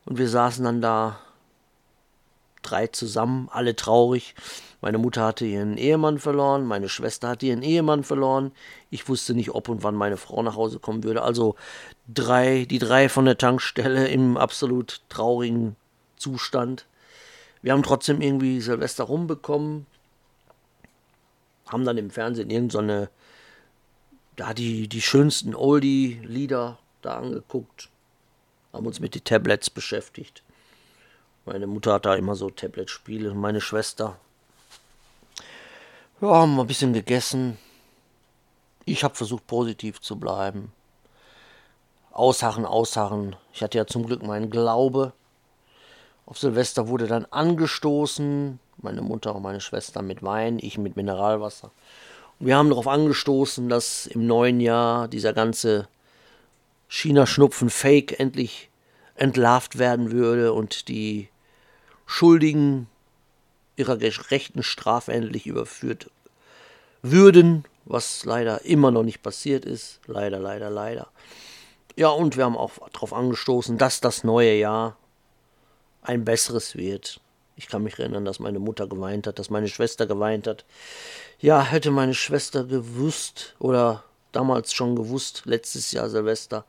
Und 0.03 0.17
wir 0.17 0.27
saßen 0.27 0.65
dann 0.65 0.81
da 0.81 1.21
drei 2.61 2.87
zusammen, 2.87 3.49
alle 3.51 3.75
traurig. 3.75 4.35
Meine 4.81 4.97
Mutter 4.97 5.23
hatte 5.23 5.45
ihren 5.45 5.77
Ehemann 5.77 6.17
verloren, 6.17 6.65
meine 6.65 6.89
Schwester 6.89 7.29
hatte 7.29 7.45
ihren 7.45 7.61
Ehemann 7.61 8.03
verloren. 8.03 8.51
Ich 8.89 9.07
wusste 9.07 9.33
nicht, 9.33 9.51
ob 9.51 9.69
und 9.69 9.83
wann 9.83 9.95
meine 9.95 10.17
Frau 10.17 10.41
nach 10.41 10.55
Hause 10.55 10.79
kommen 10.79 11.03
würde. 11.03 11.21
Also 11.21 11.55
drei, 12.11 12.65
die 12.65 12.79
drei 12.79 13.07
von 13.07 13.25
der 13.25 13.37
Tankstelle 13.37 14.07
im 14.07 14.37
absolut 14.37 15.01
traurigen 15.09 15.75
Zustand. 16.15 16.87
Wir 17.61 17.73
haben 17.73 17.83
trotzdem 17.83 18.21
irgendwie 18.21 18.59
Silvester 18.59 19.03
rumbekommen, 19.03 19.85
haben 21.67 21.85
dann 21.85 21.97
im 21.97 22.09
Fernsehen 22.09 22.49
irgendeine, 22.49 23.09
da 24.35 24.53
die, 24.53 24.87
die 24.87 25.01
schönsten 25.01 25.53
Oldie-Lieder 25.53 26.79
da 27.03 27.17
angeguckt, 27.17 27.89
haben 28.73 28.87
uns 28.87 28.99
mit 28.99 29.13
den 29.13 29.23
Tablets 29.23 29.69
beschäftigt. 29.69 30.41
Meine 31.45 31.65
Mutter 31.65 31.93
hat 31.93 32.05
da 32.05 32.15
immer 32.15 32.35
so 32.35 32.49
Tablet-Spiele, 32.49 33.33
meine 33.33 33.61
Schwester. 33.61 34.17
Ja, 36.21 36.27
haben 36.27 36.59
ein 36.59 36.67
bisschen 36.67 36.93
gegessen. 36.93 37.57
Ich 38.85 39.03
habe 39.03 39.15
versucht, 39.15 39.47
positiv 39.47 40.01
zu 40.01 40.17
bleiben. 40.17 40.71
Ausharren, 42.11 42.65
ausharren. 42.65 43.35
Ich 43.53 43.63
hatte 43.63 43.77
ja 43.77 43.87
zum 43.87 44.05
Glück 44.05 44.21
meinen 44.21 44.49
Glaube. 44.49 45.13
Auf 46.25 46.37
Silvester 46.37 46.87
wurde 46.87 47.07
dann 47.07 47.25
angestoßen, 47.25 48.59
meine 48.77 49.01
Mutter 49.01 49.35
und 49.35 49.43
meine 49.43 49.61
Schwester 49.61 50.01
mit 50.01 50.23
Wein, 50.23 50.59
ich 50.61 50.77
mit 50.77 50.95
Mineralwasser. 50.95 51.71
Und 52.39 52.47
wir 52.47 52.55
haben 52.55 52.69
darauf 52.69 52.87
angestoßen, 52.87 53.67
dass 53.67 54.07
im 54.07 54.27
neuen 54.27 54.59
Jahr 54.61 55.07
dieser 55.07 55.33
ganze 55.33 55.87
China-Schnupfen-Fake 56.87 58.19
endlich 58.19 58.70
entlarvt 59.21 59.77
werden 59.77 60.11
würde 60.11 60.51
und 60.51 60.87
die 60.87 61.29
Schuldigen 62.07 62.87
ihrer 63.75 63.95
gerechten 63.95 64.63
Strafe 64.63 65.13
endlich 65.13 65.45
überführt 65.45 66.09
würden, 67.03 67.63
was 67.85 68.25
leider 68.25 68.65
immer 68.65 68.89
noch 68.89 69.03
nicht 69.03 69.21
passiert 69.21 69.63
ist. 69.63 69.99
Leider, 70.07 70.39
leider, 70.39 70.71
leider. 70.71 71.07
Ja, 71.95 72.09
und 72.09 72.35
wir 72.35 72.45
haben 72.45 72.57
auch 72.57 72.71
darauf 72.91 73.13
angestoßen, 73.13 73.77
dass 73.77 74.01
das 74.01 74.23
neue 74.23 74.55
Jahr 74.55 74.97
ein 76.01 76.25
besseres 76.25 76.75
wird. 76.75 77.19
Ich 77.55 77.67
kann 77.67 77.83
mich 77.83 77.99
erinnern, 77.99 78.25
dass 78.25 78.39
meine 78.39 78.59
Mutter 78.59 78.87
geweint 78.87 79.27
hat, 79.27 79.37
dass 79.37 79.51
meine 79.51 79.67
Schwester 79.67 80.07
geweint 80.07 80.47
hat. 80.47 80.65
Ja, 81.39 81.61
hätte 81.61 81.91
meine 81.91 82.15
Schwester 82.15 82.63
gewusst 82.63 83.55
oder 83.59 84.03
damals 84.31 84.73
schon 84.73 84.95
gewusst, 84.95 85.43
letztes 85.45 85.91
Jahr 85.91 86.09
Silvester, 86.09 86.65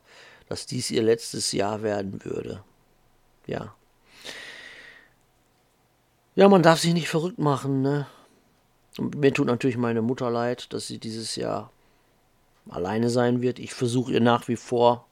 dass 0.53 0.67
dies 0.67 0.91
ihr 0.91 1.01
letztes 1.01 1.51
Jahr 1.51 1.81
werden 1.81 2.23
würde. 2.23 2.63
Ja. 3.47 3.73
Ja, 6.35 6.47
man 6.47 6.61
darf 6.61 6.79
sich 6.79 6.93
nicht 6.93 7.09
verrückt 7.09 7.39
machen, 7.39 7.81
ne? 7.81 8.05
Und 8.99 9.15
mir 9.15 9.33
tut 9.33 9.47
natürlich 9.47 9.77
meine 9.77 10.03
Mutter 10.03 10.29
leid, 10.29 10.71
dass 10.71 10.85
sie 10.85 10.99
dieses 10.99 11.35
Jahr 11.37 11.71
alleine 12.69 13.09
sein 13.09 13.41
wird. 13.41 13.57
Ich 13.57 13.73
versuche 13.73 14.13
ihr 14.13 14.21
nach 14.21 14.47
wie 14.47 14.55
vor 14.55 15.07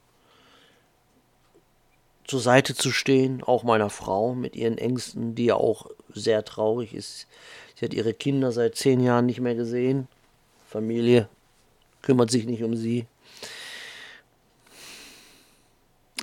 zur 2.25 2.39
Seite 2.39 2.75
zu 2.75 2.91
stehen, 2.91 3.41
auch 3.41 3.63
meiner 3.63 3.89
Frau 3.89 4.35
mit 4.35 4.55
ihren 4.55 4.77
Ängsten, 4.77 5.33
die 5.33 5.45
ja 5.45 5.55
auch 5.55 5.89
sehr 6.13 6.45
traurig 6.45 6.93
ist. 6.93 7.25
Sie 7.75 7.85
hat 7.85 7.95
ihre 7.95 8.13
Kinder 8.13 8.51
seit 8.51 8.75
zehn 8.75 8.99
Jahren 8.99 9.25
nicht 9.25 9.39
mehr 9.39 9.55
gesehen. 9.55 10.07
Familie 10.67 11.27
kümmert 12.03 12.29
sich 12.29 12.45
nicht 12.45 12.61
um 12.61 12.75
sie. 12.75 13.07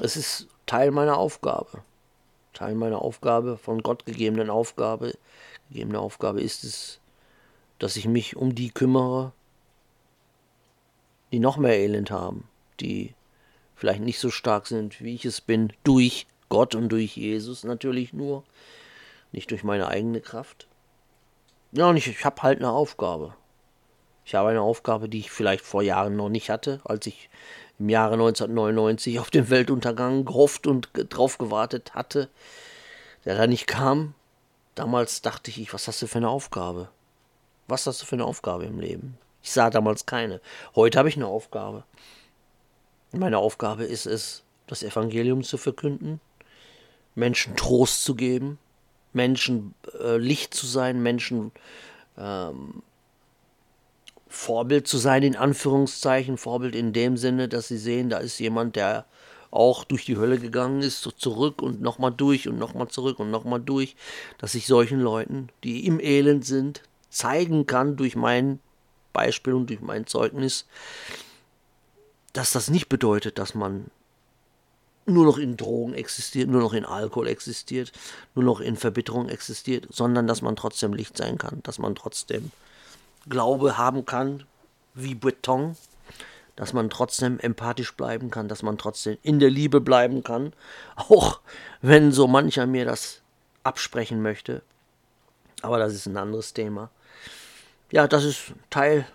Es 0.01 0.17
ist 0.17 0.47
Teil 0.67 0.91
meiner 0.91 1.17
Aufgabe. 1.17 1.83
Teil 2.53 2.75
meiner 2.75 3.03
Aufgabe, 3.03 3.57
von 3.57 3.83
Gott 3.83 4.07
gegebenen 4.07 4.51
Aufgabe. 4.51 5.15
Gegebene 5.71 5.99
Aufgabe 5.99 6.41
ist 6.41 6.65
es, 6.65 7.01
dass 7.79 7.97
ich 7.97 8.07
mich 8.07 8.37
um 8.37 8.55
die 8.55 8.71
kümmere, 8.71 9.33
die 11.33 11.39
noch 11.41 11.57
mehr 11.57 11.79
Elend 11.79 12.11
haben, 12.11 12.49
die 12.81 13.15
vielleicht 13.77 14.01
nicht 14.01 14.19
so 14.19 14.31
stark 14.31 14.67
sind, 14.67 15.01
wie 15.01 15.15
ich 15.15 15.25
es 15.25 15.41
bin, 15.41 15.73
durch 15.85 16.27
Gott 16.49 16.75
und 16.75 16.89
durch 16.91 17.17
Jesus 17.17 17.65
natürlich 17.65 18.13
nur, 18.13 18.45
nicht 19.33 19.51
durch 19.51 19.63
meine 19.63 19.89
eigene 19.89 20.21
Kraft. 20.21 20.67
Ja, 21.73 21.89
und 21.91 21.97
ich, 21.97 22.07
ich 22.07 22.25
habe 22.25 22.43
halt 22.43 22.59
eine 22.59 22.71
Aufgabe. 22.71 23.35
Ich 24.29 24.35
habe 24.35 24.51
eine 24.51 24.61
Aufgabe, 24.61 25.09
die 25.09 25.21
ich 25.21 25.31
vielleicht 25.31 25.65
vor 25.65 25.81
Jahren 25.81 26.15
noch 26.15 26.29
nicht 26.29 26.51
hatte, 26.51 26.83
als 26.85 27.07
ich 27.07 27.31
im 27.79 27.89
Jahre 27.89 28.13
1999 28.13 29.21
auf 29.21 29.31
den 29.31 29.49
Weltuntergang 29.49 30.27
gehofft 30.27 30.67
und 30.67 30.91
drauf 30.93 31.39
gewartet 31.39 31.95
hatte, 31.95 32.29
der 33.25 33.39
da 33.39 33.47
nicht 33.47 33.67
kam. 33.67 34.13
Damals 34.75 35.23
dachte 35.23 35.51
ich, 35.51 35.73
was 35.73 35.89
hast 35.89 36.03
du 36.03 36.07
für 36.07 36.19
eine 36.19 36.29
Aufgabe? 36.29 36.91
Was 37.69 37.87
hast 37.87 38.03
du 38.03 38.05
für 38.05 38.17
eine 38.17 38.27
Aufgabe 38.27 38.67
im 38.67 38.79
Leben? 38.81 39.17
Ich 39.43 39.51
sah 39.51 39.71
damals 39.71 40.05
keine. 40.05 40.43
Heute 40.77 40.99
habe 40.99 41.09
ich 41.09 41.17
eine 41.17 41.27
Aufgabe. 41.27 41.85
Meine 43.13 43.39
Aufgabe 43.39 43.85
ist 43.85 44.05
es, 44.05 44.43
das 44.67 44.83
Evangelium 44.83 45.43
zu 45.43 45.57
verkünden, 45.57 46.21
Menschen 47.15 47.57
Trost 47.57 48.05
zu 48.05 48.15
geben, 48.15 48.59
Menschen 49.15 49.75
äh, 49.99 50.19
Licht 50.19 50.53
zu 50.53 50.67
sein, 50.67 51.03
Menschen 51.03 51.51
ähm, 52.19 52.83
Vorbild 54.29 54.87
zu 54.87 54.99
sein, 54.99 55.23
in 55.23 55.37
Anführungszeichen, 55.37 56.37
Vorbild 56.37 56.75
in 56.75 56.93
dem 56.93 57.17
Sinne, 57.17 57.49
dass 57.49 57.69
sie 57.69 57.79
sehen, 57.79 58.11
da 58.11 58.19
ist 58.19 58.39
jemand, 58.39 58.77
der 58.77 59.07
auch 59.51 59.85
durch 59.85 60.05
die 60.05 60.17
Hölle 60.17 60.39
gegangen 60.39 60.83
ist, 60.83 61.01
so 61.01 61.11
zurück 61.11 61.63
und 61.63 61.81
nochmal 61.81 62.13
durch 62.13 62.49
und 62.49 62.59
nochmal 62.59 62.89
zurück 62.89 63.19
und 63.19 63.31
nochmal 63.31 63.61
durch, 63.61 63.97
dass 64.37 64.55
ich 64.55 64.67
solchen 64.67 65.01
Leuten, 65.01 65.49
die 65.65 65.87
im 65.87 66.01
Elend 66.01 66.45
sind, 66.45 66.83
zeigen 67.09 67.67
kann 67.67 67.97
durch 67.97 68.15
mein 68.15 68.61
Beispiel 69.13 69.55
und 69.55 69.71
durch 69.71 69.81
mein 69.81 70.07
Zeugnis, 70.07 70.67
dass 72.35 72.53
das 72.53 72.69
nicht 72.69 72.89
bedeutet, 72.89 73.39
dass 73.39 73.55
man 73.55 73.91
nur 75.07 75.25
noch 75.25 75.39
in 75.39 75.57
Drogen 75.57 75.95
existiert, 75.95 76.51
nur 76.51 76.61
noch 76.61 76.75
in 76.75 76.85
Alkohol 76.85 77.29
existiert, 77.29 77.93
nur 78.35 78.45
noch 78.45 78.61
in 78.61 78.77
Verbitterung 78.77 79.31
existiert, 79.31 79.89
sondern 79.91 80.27
dass 80.27 80.43
man 80.43 80.55
trotzdem 80.55 80.93
Licht 80.93 81.17
sein 81.17 81.39
kann, 81.39 81.61
dass 81.63 81.79
man 81.79 81.95
trotzdem 81.95 82.51
Glaube 83.29 83.79
haben 83.79 84.05
kann, 84.05 84.45
wie 84.95 85.15
Beton, 85.15 85.77
dass 86.57 86.73
man 86.73 86.91
trotzdem 86.91 87.39
empathisch 87.39 87.95
bleiben 87.95 88.31
kann, 88.31 88.49
dass 88.49 88.63
man 88.63 88.79
trotzdem 88.79 89.17
in 89.23 89.39
der 89.39 89.51
Liebe 89.51 89.81
bleiben 89.81 90.25
kann, 90.25 90.53
auch 90.97 91.41
wenn 91.81 92.13
so 92.13 92.27
mancher 92.27 92.67
mir 92.67 92.85
das 92.85 93.23
absprechen 93.63 94.23
möchte. 94.23 94.63
Aber 95.63 95.79
das 95.79 95.95
ist 95.95 96.07
ein 96.07 96.17
anderes 96.17 96.53
Thema. 96.55 96.91
Ja, 97.91 98.07
das 98.07 98.25
ist 98.25 98.53
Teil 98.71 99.07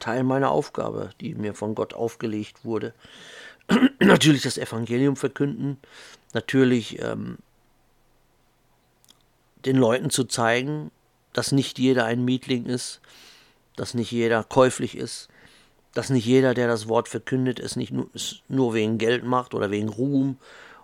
Teil 0.00 0.24
meiner 0.24 0.50
Aufgabe, 0.50 1.10
die 1.20 1.34
mir 1.34 1.54
von 1.54 1.74
Gott 1.76 1.94
aufgelegt 1.94 2.64
wurde. 2.64 2.92
natürlich 4.00 4.42
das 4.42 4.58
Evangelium 4.58 5.14
verkünden, 5.14 5.78
natürlich 6.32 7.00
ähm, 7.00 7.38
den 9.64 9.76
Leuten 9.76 10.10
zu 10.10 10.24
zeigen, 10.24 10.90
dass 11.32 11.52
nicht 11.52 11.78
jeder 11.78 12.06
ein 12.06 12.24
Mietling 12.24 12.66
ist, 12.66 13.00
dass 13.80 13.94
nicht 13.94 14.10
jeder 14.10 14.44
käuflich 14.44 14.94
ist, 14.96 15.28
dass 15.94 16.10
nicht 16.10 16.26
jeder, 16.26 16.52
der 16.52 16.68
das 16.68 16.86
Wort 16.86 17.08
verkündet, 17.08 17.58
es 17.58 17.76
nicht 17.76 17.92
nur, 17.92 18.10
es 18.12 18.42
nur 18.48 18.74
wegen 18.74 18.98
Geld 18.98 19.24
macht 19.24 19.54
oder 19.54 19.70
wegen 19.70 19.88
Ruhm 19.88 20.36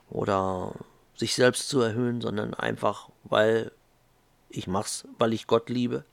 oder 0.09 0.73
sich 1.15 1.35
selbst 1.35 1.69
zu 1.69 1.81
erhöhen, 1.81 2.21
sondern 2.21 2.55
einfach, 2.55 3.11
weil 3.25 3.71
ich 4.49 4.67
mach's, 4.67 5.05
weil 5.19 5.33
ich 5.33 5.47
Gott 5.47 5.69
liebe 5.69 6.05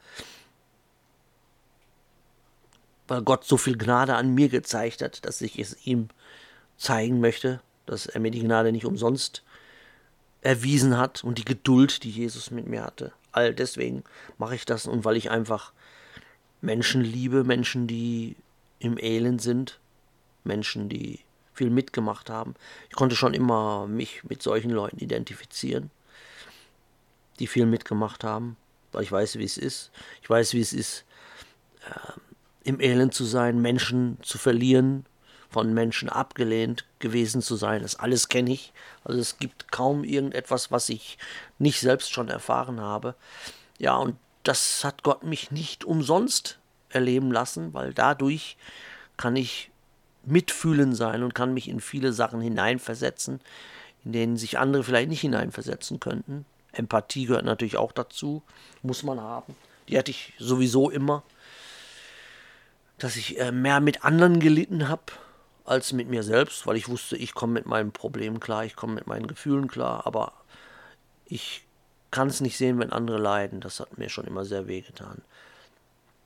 weil 3.08 3.22
Gott 3.22 3.44
so 3.46 3.58
viel 3.58 3.78
Gnade 3.78 4.16
an 4.16 4.34
mir 4.34 4.50
gezeigt 4.50 5.02
hat, 5.02 5.26
dass 5.26 5.42
ich 5.42 5.60
es 5.60 5.86
ihm 5.86 6.10
zeigen 6.78 7.20
möchte, 7.20 7.62
dass 7.86 8.06
er 8.06 8.20
mir 8.20 8.32
die 8.32 8.42
Gnade 8.42 8.72
nicht 8.72 8.86
umsonst 8.86 9.44
erwiesen 10.42 10.98
hat 10.98 11.24
und 11.24 11.38
die 11.38 11.46
Geduld, 11.46 12.04
die 12.04 12.10
Jesus 12.10 12.52
mit 12.52 12.68
mir 12.68 12.84
hatte. 12.84 13.14
All 13.32 13.54
deswegen 13.54 14.04
mache 14.38 14.56
ich 14.56 14.66
das 14.66 14.88
und 14.88 15.06
weil 15.06 15.18
ich 15.18 15.32
einfach 15.32 15.74
Menschen 16.64 17.02
liebe, 17.02 17.44
Menschen, 17.44 17.88
die 17.88 18.38
im 18.80 18.98
Elend 18.98 19.42
sind, 19.42 19.80
Menschen, 20.46 20.88
die 20.88 21.20
viel 21.54 21.70
mitgemacht 21.70 22.30
haben. 22.30 22.56
Ich 22.90 22.96
konnte 22.96 23.18
schon 23.18 23.34
immer 23.34 23.86
mich 23.86 24.24
mit 24.24 24.42
solchen 24.42 24.72
Leuten 24.72 24.98
identifizieren, 24.98 25.92
die 27.40 27.48
viel 27.48 27.66
mitgemacht 27.66 28.24
haben, 28.24 28.56
weil 28.94 29.04
ich 29.04 29.12
weiß, 29.12 29.38
wie 29.38 29.44
es 29.44 29.58
ist. 29.58 29.92
Ich 30.22 30.30
weiß, 30.30 30.54
wie 30.54 30.62
es 30.62 30.72
ist, 30.72 31.04
äh, 31.86 32.14
im 32.64 32.80
Elend 32.80 33.14
zu 33.14 33.26
sein, 33.26 33.62
Menschen 33.62 34.18
zu 34.22 34.38
verlieren, 34.38 35.06
von 35.50 35.74
Menschen 35.74 36.08
abgelehnt 36.08 36.86
gewesen 37.00 37.42
zu 37.42 37.58
sein. 37.58 37.82
Das 37.82 37.98
alles 37.98 38.30
kenne 38.30 38.54
ich. 38.54 38.72
Also 39.04 39.20
es 39.20 39.38
gibt 39.38 39.70
kaum 39.70 40.06
irgendetwas, 40.06 40.72
was 40.72 40.88
ich 40.88 41.18
nicht 41.60 41.82
selbst 41.82 42.14
schon 42.14 42.30
erfahren 42.30 42.80
habe. 42.80 43.16
Ja, 43.78 43.98
und 43.98 44.16
das 44.44 44.84
hat 44.84 45.04
Gott 45.04 45.24
mich 45.24 45.52
nicht 45.52 45.86
umsonst 45.86 46.60
erleben 46.90 47.32
lassen, 47.32 47.74
weil 47.74 47.94
dadurch 47.94 48.58
kann 49.18 49.36
ich 49.36 49.72
mitfühlen 50.26 50.94
sein 50.96 51.24
und 51.24 51.36
kann 51.36 51.54
mich 51.54 51.68
in 51.68 51.80
viele 51.80 52.14
Sachen 52.14 52.42
hineinversetzen, 52.42 53.42
in 54.06 54.12
denen 54.14 54.38
sich 54.38 54.60
andere 54.60 54.84
vielleicht 54.84 55.10
nicht 55.10 55.22
hineinversetzen 55.22 56.00
könnten. 56.00 56.46
Empathie 56.72 57.26
gehört 57.26 57.46
natürlich 57.46 57.78
auch 57.78 57.92
dazu, 57.92 58.42
muss 58.82 59.04
man 59.04 59.20
haben. 59.20 59.56
Die 59.88 59.98
hatte 59.98 60.12
ich 60.12 60.34
sowieso 60.40 60.90
immer. 60.90 61.24
Dass 62.98 63.16
ich 63.16 63.40
äh, 63.40 63.52
mehr 63.52 63.80
mit 63.80 64.06
anderen 64.06 64.40
gelitten 64.40 64.88
habe 64.88 65.04
als 65.66 65.94
mit 65.94 66.08
mir 66.08 66.24
selbst, 66.24 66.68
weil 66.68 66.78
ich 66.78 66.88
wusste, 66.88 67.18
ich 67.18 67.34
komme 67.34 67.54
mit 67.54 67.66
meinem 67.66 67.92
Problem 67.92 68.40
klar, 68.40 68.66
ich 68.66 68.76
komme 68.76 68.94
mit 68.94 69.08
meinen 69.08 69.28
Gefühlen 69.28 69.68
klar, 69.68 70.06
aber 70.06 70.34
ich 71.26 71.64
kann 72.14 72.28
es 72.28 72.42
nicht 72.42 72.58
sehen, 72.58 72.80
wenn 72.80 72.94
andere 72.94 73.18
leiden. 73.18 73.60
Das 73.60 73.80
hat 73.80 73.98
mir 73.98 74.08
schon 74.08 74.26
immer 74.26 74.46
sehr 74.46 74.68
wehgetan. 74.68 75.24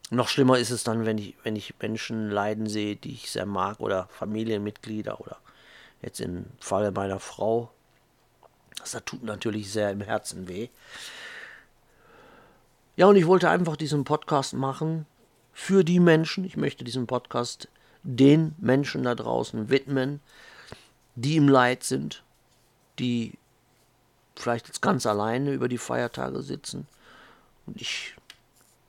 Noch 0.10 0.27
schlimmer 0.27 0.58
ist 0.60 0.70
es 0.70 0.84
dann, 0.84 1.06
wenn 1.06 1.17
ich, 1.17 1.36
wenn 1.44 1.56
ich 1.56 1.75
Menschen 1.79 2.29
leiden 2.29 2.67
sehe, 2.67 2.98
die 2.98 3.13
ich 3.13 3.32
sehr 3.32 3.46
mag, 3.46 3.79
oder 3.79 4.10
Familienmitglieder 4.12 5.22
oder 5.22 5.38
jetzt 6.01 6.20
im 6.20 6.46
Falle 6.60 6.91
meiner 6.91 7.22
Frau. 7.22 7.72
Das 8.77 9.01
tut 9.06 9.24
natürlich 9.24 9.72
sehr 9.72 9.91
im 9.91 10.01
Herzen 10.01 10.50
weh. 10.50 10.67
Ja, 12.98 13.06
und 13.06 13.15
ich 13.15 13.25
wollte 13.25 13.50
einfach 13.50 13.77
diesen 13.77 14.03
Podcast 14.03 14.53
machen 14.53 15.06
für 15.53 15.86
die 15.86 16.01
Menschen. 16.01 16.44
Ich 16.44 16.58
möchte 16.58 16.84
diesen 16.84 17.08
Podcast 17.08 17.70
den 18.03 18.56
Menschen 18.58 19.03
da 19.03 19.15
draußen 19.15 19.70
widmen, 19.70 20.20
die 21.15 21.38
im 21.38 21.48
Leid 21.48 21.84
sind, 21.84 22.24
die 23.00 23.38
vielleicht 24.39 24.67
jetzt 24.67 24.82
ganz 24.82 25.06
alleine 25.06 25.51
über 25.51 25.67
die 25.67 25.77
Feiertage 25.77 26.41
sitzen. 26.41 26.88
Und 27.65 27.82
ich 27.82 28.15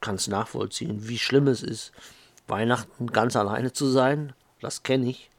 kann 0.00 0.14
es 0.14 0.28
nachvollziehen, 0.28 1.08
wie 1.08 1.18
schlimm 1.18 1.48
es 1.48 1.62
ist, 1.62 1.92
Weihnachten 2.46 3.08
ganz 3.08 3.36
alleine 3.36 3.72
zu 3.72 3.86
sein. 3.86 4.32
Das 4.60 4.82
kenne 4.82 5.10
ich. 5.10 5.30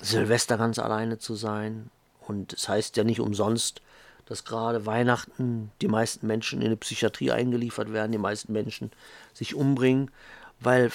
Silvester 0.00 0.58
ganz 0.58 0.78
alleine 0.78 1.18
zu 1.18 1.34
sein. 1.34 1.90
Und 2.20 2.52
es 2.52 2.68
heißt 2.68 2.96
ja 2.96 3.04
nicht 3.04 3.20
umsonst, 3.20 3.82
dass 4.26 4.44
gerade 4.44 4.84
Weihnachten 4.84 5.70
die 5.80 5.88
meisten 5.88 6.26
Menschen 6.26 6.60
in 6.60 6.66
eine 6.66 6.76
Psychiatrie 6.76 7.30
eingeliefert 7.30 7.92
werden, 7.92 8.12
die 8.12 8.18
meisten 8.18 8.52
Menschen 8.52 8.90
sich 9.32 9.54
umbringen, 9.54 10.10
weil 10.58 10.90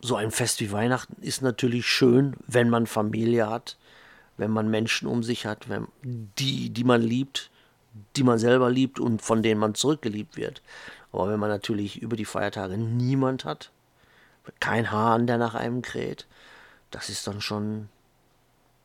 so 0.00 0.16
ein 0.16 0.30
Fest 0.30 0.60
wie 0.60 0.72
Weihnachten 0.72 1.20
ist 1.20 1.42
natürlich 1.42 1.86
schön, 1.86 2.34
wenn 2.46 2.70
man 2.70 2.86
Familie 2.86 3.50
hat, 3.50 3.76
wenn 4.40 4.50
man 4.50 4.70
Menschen 4.70 5.06
um 5.06 5.22
sich 5.22 5.44
hat, 5.44 5.68
wenn 5.68 5.86
die, 6.02 6.70
die 6.70 6.84
man 6.84 7.02
liebt, 7.02 7.50
die 8.16 8.22
man 8.22 8.38
selber 8.38 8.70
liebt 8.70 8.98
und 8.98 9.20
von 9.20 9.42
denen 9.42 9.60
man 9.60 9.74
zurückgeliebt 9.74 10.38
wird. 10.38 10.62
Aber 11.12 11.28
wenn 11.28 11.38
man 11.38 11.50
natürlich 11.50 12.00
über 12.00 12.16
die 12.16 12.24
Feiertage 12.24 12.78
niemand 12.78 13.44
hat, 13.44 13.70
kein 14.58 14.90
Hahn, 14.90 15.26
der 15.26 15.36
nach 15.36 15.54
einem 15.54 15.82
kräht, 15.82 16.26
das 16.90 17.10
ist 17.10 17.26
dann 17.26 17.42
schon 17.42 17.90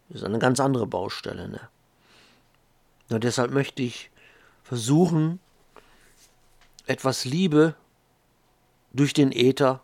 ist 0.09 0.25
eine 0.25 0.39
ganz 0.39 0.59
andere 0.59 0.85
Baustelle. 0.85 1.47
Ne? 1.47 1.61
Nur 3.09 3.19
deshalb 3.19 3.51
möchte 3.51 3.81
ich 3.81 4.11
versuchen, 4.61 5.39
etwas 6.85 7.23
Liebe 7.23 7.75
durch 8.91 9.13
den 9.13 9.31
Äther 9.31 9.81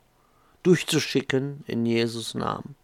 durchzuschicken 0.64 1.64
in 1.66 1.86
Jesus 1.86 2.36
Namen. 2.36 2.76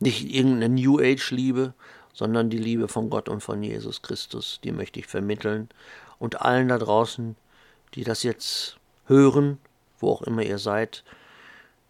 Nicht 0.00 0.32
irgendeine 0.32 0.68
New 0.68 0.98
Age 1.00 1.30
Liebe, 1.30 1.74
sondern 2.12 2.50
die 2.50 2.58
Liebe 2.58 2.88
von 2.88 3.10
Gott 3.10 3.28
und 3.28 3.42
von 3.42 3.62
Jesus 3.62 4.02
Christus, 4.02 4.60
die 4.62 4.72
möchte 4.72 5.00
ich 5.00 5.06
vermitteln. 5.06 5.68
Und 6.18 6.40
allen 6.42 6.68
da 6.68 6.78
draußen, 6.78 7.36
die 7.94 8.04
das 8.04 8.22
jetzt 8.22 8.78
hören, 9.06 9.58
wo 9.98 10.10
auch 10.10 10.22
immer 10.22 10.42
ihr 10.42 10.58
seid, 10.58 11.04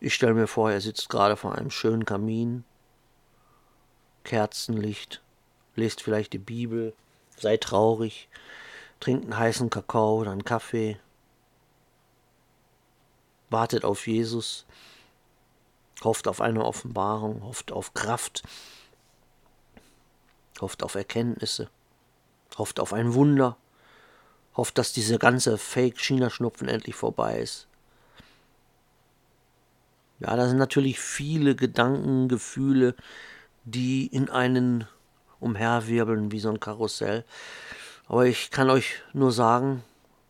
ich 0.01 0.15
stelle 0.15 0.35
mir 0.35 0.47
vor, 0.47 0.71
ihr 0.71 0.81
sitzt 0.81 1.09
gerade 1.09 1.37
vor 1.37 1.57
einem 1.57 1.71
schönen 1.71 2.05
Kamin, 2.05 2.65
Kerzenlicht, 4.23 5.23
lest 5.75 6.03
vielleicht 6.03 6.33
die 6.33 6.39
Bibel, 6.39 6.95
seid 7.37 7.63
traurig, 7.63 8.29
trinkt 9.01 9.25
einen 9.25 9.39
heißen 9.39 9.71
Kakao 9.71 10.21
oder 10.21 10.31
einen 10.31 10.45
Kaffee, 10.45 10.99
wartet 13.51 13.85
auf 13.85 14.07
Jesus, 14.07 14.67
hofft 16.03 16.29
auf 16.29 16.41
eine 16.41 16.65
Offenbarung, 16.65 17.43
hofft 17.43 17.73
auf 17.73 17.95
Kraft, 17.95 18.43
hofft 20.61 20.83
auf 20.83 20.95
Erkenntnisse, 20.95 21.71
hofft 22.57 22.81
auf 22.81 22.93
ein 22.93 23.15
Wunder, 23.15 23.57
hofft, 24.57 24.79
dass 24.79 24.93
diese 24.93 25.19
ganze 25.19 25.59
Fake-China-Schnupfen 25.59 26.69
endlich 26.69 26.95
vorbei 26.95 27.41
ist. 27.41 27.69
Ja, 30.21 30.35
da 30.35 30.49
sind 30.49 30.59
natürlich 30.59 30.99
viele 30.99 31.55
Gedanken, 31.55 32.29
Gefühle, 32.29 32.95
die 33.65 34.07
in 34.07 34.29
einen 34.31 34.87
umherwirbeln 35.39 36.33
wie 36.33 36.41
so 36.41 36.49
ein 36.49 36.59
Karussell. 36.59 37.25
Aber 38.09 38.27
ich 38.27 38.51
kann 38.51 38.69
euch 38.71 39.03
nur 39.13 39.31
sagen, 39.31 39.85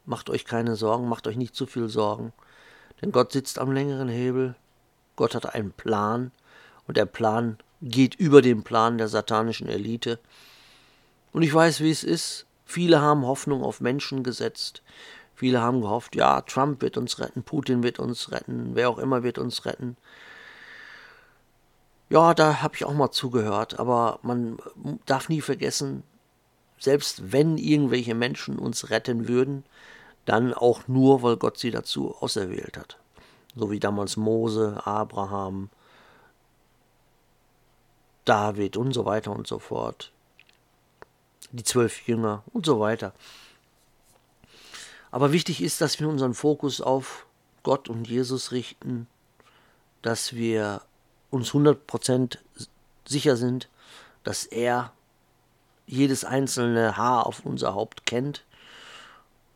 macht 0.05 0.29
euch 0.29 0.45
keine 0.45 0.77
Sorgen, 0.77 1.09
macht 1.09 1.27
euch 1.27 1.37
nicht 1.37 1.55
zu 1.55 1.67
viel 1.67 1.89
Sorgen. 1.89 2.33
Denn 3.01 3.13
Gott 3.13 3.33
sitzt 3.33 3.59
am 3.59 3.73
längeren 3.73 4.09
Hebel. 4.09 4.57
Gott 5.19 5.35
hat 5.35 5.55
einen 5.55 5.73
Plan. 5.73 6.31
Und 6.87 6.97
der 6.97 7.07
Plan 7.07 7.59
geht 7.83 8.15
über 8.15 8.41
den 8.41 8.63
Plan 8.63 8.97
der 8.97 9.09
satanischen 9.09 9.69
Elite. 9.69 10.19
Und 11.33 11.43
ich 11.43 11.53
weiß, 11.53 11.81
wie 11.81 11.91
es 11.91 12.05
ist. 12.05 12.47
Viele 12.65 13.01
haben 13.01 13.27
Hoffnung 13.27 13.63
auf 13.63 13.81
Menschen 13.81 14.23
gesetzt. 14.23 14.83
Viele 15.35 15.61
haben 15.61 15.83
gehofft, 15.83 16.17
ja, 16.17 16.41
Trump 16.41 16.83
wird 16.83 16.97
uns 16.97 17.21
retten, 17.21 17.45
Putin 17.45 17.85
wird 17.85 18.01
uns 18.01 18.33
retten, 18.33 18.71
wer 18.75 18.91
auch 18.91 18.99
immer 18.99 19.23
wird 19.23 19.39
uns 19.39 19.65
retten. 19.67 19.97
Ja, 22.11 22.35
da 22.35 22.61
habe 22.61 22.75
ich 22.75 22.85
auch 22.85 22.93
mal 22.93 23.13
zugehört, 23.13 23.79
aber 23.79 24.19
man 24.23 24.59
darf 25.07 25.29
nie 25.29 25.41
vergessen, 25.41 26.03
selbst 26.77 27.31
wenn 27.33 27.57
irgendwelche 27.57 28.17
Menschen 28.17 28.59
uns 28.59 28.91
retten 28.91 29.29
würden, 29.29 29.65
dann 30.25 30.55
auch 30.55 30.89
nur, 30.89 31.23
weil 31.23 31.37
Gott 31.37 31.57
sie 31.57 31.71
dazu 31.71 32.17
auserwählt 32.19 32.77
hat. 32.77 32.99
So 33.59 33.71
wie 33.71 33.81
damals 33.81 34.17
Mose, 34.17 34.81
Abraham, 34.85 35.69
David 38.25 38.77
und 38.77 38.93
so 38.93 39.05
weiter 39.05 39.33
und 39.33 39.47
so 39.47 39.59
fort. 39.59 40.13
Die 41.51 41.65
zwölf 41.65 42.07
Jünger 42.07 42.45
und 42.53 42.67
so 42.67 42.79
weiter. 42.79 43.13
Aber 45.11 45.33
wichtig 45.33 45.61
ist, 45.61 45.81
dass 45.81 45.99
wir 45.99 46.09
unseren 46.09 46.35
Fokus 46.35 46.81
auf 46.81 47.27
Gott 47.63 47.89
und 47.89 48.07
Jesus 48.07 48.53
richten, 48.53 49.09
dass 50.03 50.35
wir 50.35 50.83
uns 51.31 51.51
100% 51.51 52.39
sicher 53.07 53.37
sind, 53.37 53.69
dass 54.23 54.45
er 54.47 54.93
jedes 55.87 56.25
einzelne 56.25 56.97
Haar 56.97 57.27
auf 57.27 57.45
unser 57.45 57.75
Haupt 57.75 58.07
kennt 58.07 58.45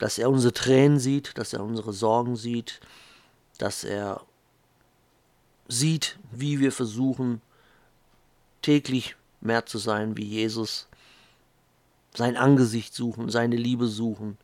dass 0.03 0.19
er 0.19 0.29
unsere 0.31 0.53
Tränen 0.53 0.99
sieht, 0.99 1.39
dass 1.39 1.53
er 1.53 1.63
unsere 1.63 1.93
Sorgen 1.93 2.35
sieht, 2.35 2.81
dass 3.63 3.85
er 3.85 4.27
sieht, 5.69 6.19
wie 6.33 6.59
wir 6.59 6.73
versuchen, 6.73 7.41
täglich 8.61 9.15
mehr 9.41 9.67
zu 9.67 9.79
sein 9.79 10.17
wie 10.17 10.25
Jesus, 10.25 10.89
sein 12.13 12.37
Angesicht 12.37 12.93
suchen, 12.93 13.31
seine 13.31 13.55
Liebe 13.55 13.87
suchen, 13.87 14.37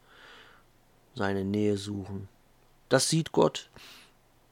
seine 1.17 1.45
Nähe 1.45 1.79
suchen. 1.79 2.29
Das 2.89 3.09
sieht 3.09 3.33
Gott 3.33 3.71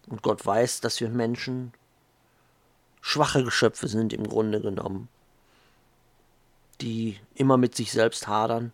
und 0.09 0.23
Gott 0.23 0.45
weiß, 0.45 0.81
dass 0.81 1.01
wir 1.01 1.11
Menschen 1.11 1.73
schwache 3.01 3.45
Geschöpfe 3.45 3.87
sind 3.87 4.13
im 4.13 4.27
Grunde 4.27 4.61
genommen, 4.61 5.09
die 6.81 7.21
immer 7.37 7.57
mit 7.57 7.77
sich 7.77 7.93
selbst 7.93 8.27
hadern 8.27 8.73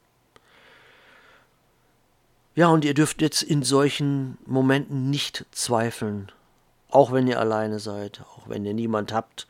ja, 2.54 2.68
und 2.68 2.84
ihr 2.84 2.94
dürft 2.94 3.22
jetzt 3.22 3.42
in 3.42 3.62
solchen 3.62 4.38
Momenten 4.46 5.10
nicht 5.10 5.46
zweifeln. 5.52 6.30
Auch 6.90 7.10
wenn 7.12 7.26
ihr 7.26 7.40
alleine 7.40 7.78
seid, 7.78 8.20
auch 8.20 8.48
wenn 8.48 8.66
ihr 8.66 8.74
niemand 8.74 9.12
habt. 9.12 9.46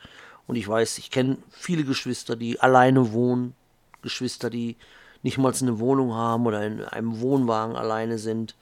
Und 0.46 0.56
ich 0.56 0.68
weiß, 0.68 0.98
ich 0.98 1.10
kenne 1.10 1.38
viele 1.50 1.84
Geschwister, 1.84 2.36
die 2.36 2.60
alleine 2.60 3.12
wohnen. 3.12 3.54
Geschwister, 4.02 4.50
die 4.50 4.76
nicht 5.22 5.38
mal 5.38 5.52
eine 5.52 5.78
Wohnung 5.78 6.14
haben 6.14 6.46
oder 6.46 6.64
in 6.64 6.84
einem 6.84 7.20
Wohnwagen 7.20 7.76
alleine 7.76 8.18
sind. 8.18 8.54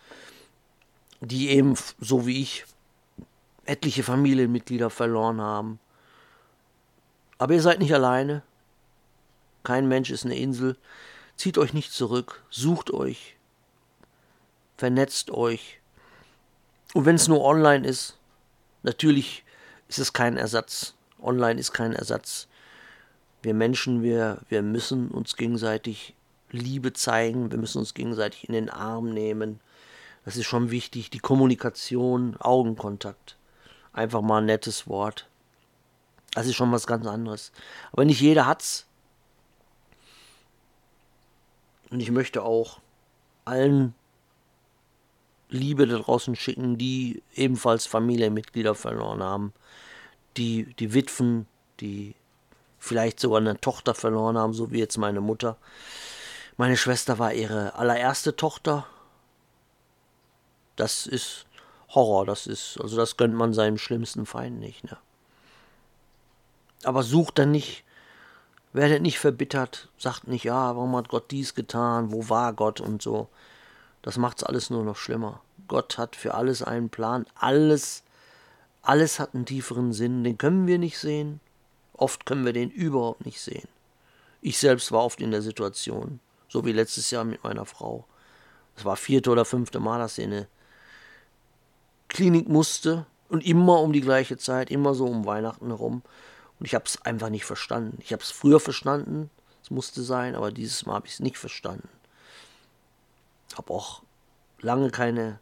die 1.21 1.51
eben, 1.51 1.75
so 2.01 2.27
wie 2.27 2.41
ich, 2.41 2.65
etliche 3.67 4.03
Familienmitglieder 4.03 4.91
verloren 4.91 5.41
haben. 5.41 5.79
Aber 7.39 7.55
ihr 7.55 7.63
seid 7.63 7.79
nicht 7.79 7.95
alleine. 7.95 8.43
Kein 9.63 9.87
Mensch 9.89 10.11
ist 10.11 10.25
eine 10.25 10.39
Insel. 10.39 10.77
Zieht 11.37 11.59
euch 11.59 11.73
nicht 11.73 11.93
zurück, 11.93 12.43
sucht 12.51 12.91
euch, 12.91 13.37
vernetzt 14.81 15.31
euch. 15.31 15.79
Und 16.95 17.05
wenn 17.05 17.15
es 17.15 17.29
nur 17.29 17.45
online 17.45 17.87
ist, 17.87 18.17
natürlich 18.83 19.45
ist 19.89 19.99
es 19.99 20.13
kein 20.13 20.39
Ersatz. 20.39 20.95
Online 21.23 21.61
ist 21.61 21.73
kein 21.73 21.93
Ersatz. 21.93 22.49
Wir 23.43 23.53
Menschen, 23.53 24.03
wir, 24.03 24.41
wir 24.49 24.63
müssen 24.63 25.11
uns 25.11 25.37
gegenseitig 25.37 26.15
Liebe 26.51 26.95
zeigen, 26.95 27.51
wir 27.51 27.59
müssen 27.59 27.79
uns 27.79 27.93
gegenseitig 27.93 28.49
in 28.49 28.55
den 28.55 28.71
Arm 28.71 29.11
nehmen. 29.11 29.61
Das 30.25 30.37
ist 30.37 30.47
schon 30.47 30.71
wichtig. 30.71 31.11
Die 31.11 31.19
Kommunikation, 31.19 32.37
Augenkontakt. 32.39 33.37
Einfach 33.93 34.23
mal 34.23 34.39
ein 34.39 34.47
nettes 34.47 34.89
Wort. 34.89 35.29
Das 36.33 36.47
ist 36.47 36.55
schon 36.55 36.73
was 36.73 36.87
ganz 36.87 37.07
anderes. 37.07 37.53
Aber 37.93 38.07
nicht 38.07 38.21
jeder 38.21 38.47
hat's. 38.47 38.87
Und 41.91 42.01
ich 42.01 42.11
möchte 42.11 42.43
auch 42.43 42.81
allen 43.45 43.95
Liebe 45.51 45.87
da 45.87 45.99
draußen 45.99 46.37
schicken, 46.37 46.79
die 46.79 47.23
ebenfalls 47.35 47.87
Familienmitglieder 47.87 48.75
verloren 48.75 49.23
haben, 49.23 49.53
die, 50.37 50.75
die 50.79 50.95
Witwen, 50.95 51.47
die 51.81 52.15
vielleicht 52.79 53.21
sogar 53.21 53.39
eine 53.39 53.61
Tochter 53.61 53.95
verloren 53.95 54.39
haben, 54.39 54.55
so 54.55 54.71
wie 54.71 54.79
jetzt 54.79 54.97
meine 54.97 55.21
Mutter. 55.21 55.57
Meine 56.57 56.77
Schwester 56.77 57.19
war 57.19 57.35
ihre 57.35 57.75
allererste 57.75 58.37
Tochter. 58.37 58.87
Das 60.77 61.07
ist 61.07 61.47
Horror, 61.91 62.25
das 62.25 62.47
ist, 62.47 62.79
also 62.81 62.97
das 62.97 63.17
gönnt 63.17 63.35
man 63.35 63.53
seinem 63.53 63.77
schlimmsten 63.77 64.25
Feind 64.25 64.61
nicht, 64.61 64.85
ne? 64.85 64.97
Aber 66.85 67.03
sucht 67.03 67.39
dann 67.39 67.51
nicht 67.51 67.85
Werdet 68.73 69.03
nicht 69.03 69.19
verbittert, 69.19 69.89
sagt 69.99 70.29
nicht, 70.29 70.45
ja, 70.45 70.77
warum 70.77 70.95
hat 70.95 71.09
Gott 71.09 71.31
dies 71.33 71.55
getan, 71.55 72.13
wo 72.13 72.29
war 72.29 72.53
Gott 72.53 72.81
und 72.81 73.03
so. 73.03 73.29
Das 74.03 74.17
macht's 74.17 74.43
alles 74.43 74.71
nur 74.71 74.85
noch 74.85 74.97
schlimmer. 74.97 75.43
Gott 75.69 75.99
hat 75.99 76.17
für 76.17 76.35
alles 76.35 76.63
einen 76.63 76.91
Plan, 76.91 77.27
alles, 77.35 78.03
alles 78.83 79.21
hat 79.21 79.35
einen 79.35 79.47
tieferen 79.47 79.93
Sinn, 79.93 80.25
den 80.25 80.39
können 80.39 80.67
wir 80.67 80.79
nicht 80.79 80.99
sehen. 80.99 81.41
Oft 81.93 82.25
können 82.27 82.45
wir 82.45 82.53
den 82.53 82.71
überhaupt 82.71 83.27
nicht 83.27 83.41
sehen. 83.41 83.69
Ich 84.41 84.59
selbst 84.59 84.91
war 84.91 85.05
oft 85.05 85.21
in 85.21 85.31
der 85.31 85.43
Situation, 85.43 86.19
so 86.49 86.65
wie 86.65 86.73
letztes 86.73 87.11
Jahr 87.11 87.25
mit 87.25 87.45
meiner 87.45 87.67
Frau. 87.67 88.07
Es 88.77 88.85
war 88.85 88.97
vierte 88.97 89.31
oder 89.31 89.45
fünfte 89.45 89.81
Mal, 89.81 89.99
dass 89.99 90.15
sie 90.15 90.23
in 90.23 90.33
eine 90.33 90.49
Klinik 92.09 92.49
musste 92.49 93.07
und 93.29 93.45
immer 93.47 93.81
um 93.81 93.93
die 93.93 94.01
gleiche 94.01 94.39
Zeit, 94.39 94.71
immer 94.71 94.95
so 94.95 95.05
um 95.05 95.27
Weihnachten 95.27 95.67
herum. 95.67 96.03
Und 96.59 96.67
ich 96.67 96.75
habe 96.75 96.87
es 96.87 97.01
einfach 97.03 97.29
nicht 97.29 97.45
verstanden. 97.45 97.99
Ich 98.01 98.13
habe 98.13 98.23
es 98.23 98.31
früher 98.31 98.61
verstanden, 98.61 99.31
es 99.63 99.71
musste 99.71 100.03
sein, 100.03 100.35
aber 100.35 100.51
dieses 100.51 100.87
Mal 100.87 100.95
habe 100.95 101.07
ich 101.07 101.13
es 101.13 101.21
nicht 101.21 101.39
verstanden. 101.39 101.89
Habe 103.57 103.73
auch 103.73 104.03
lange 104.61 104.91
keine 104.91 105.39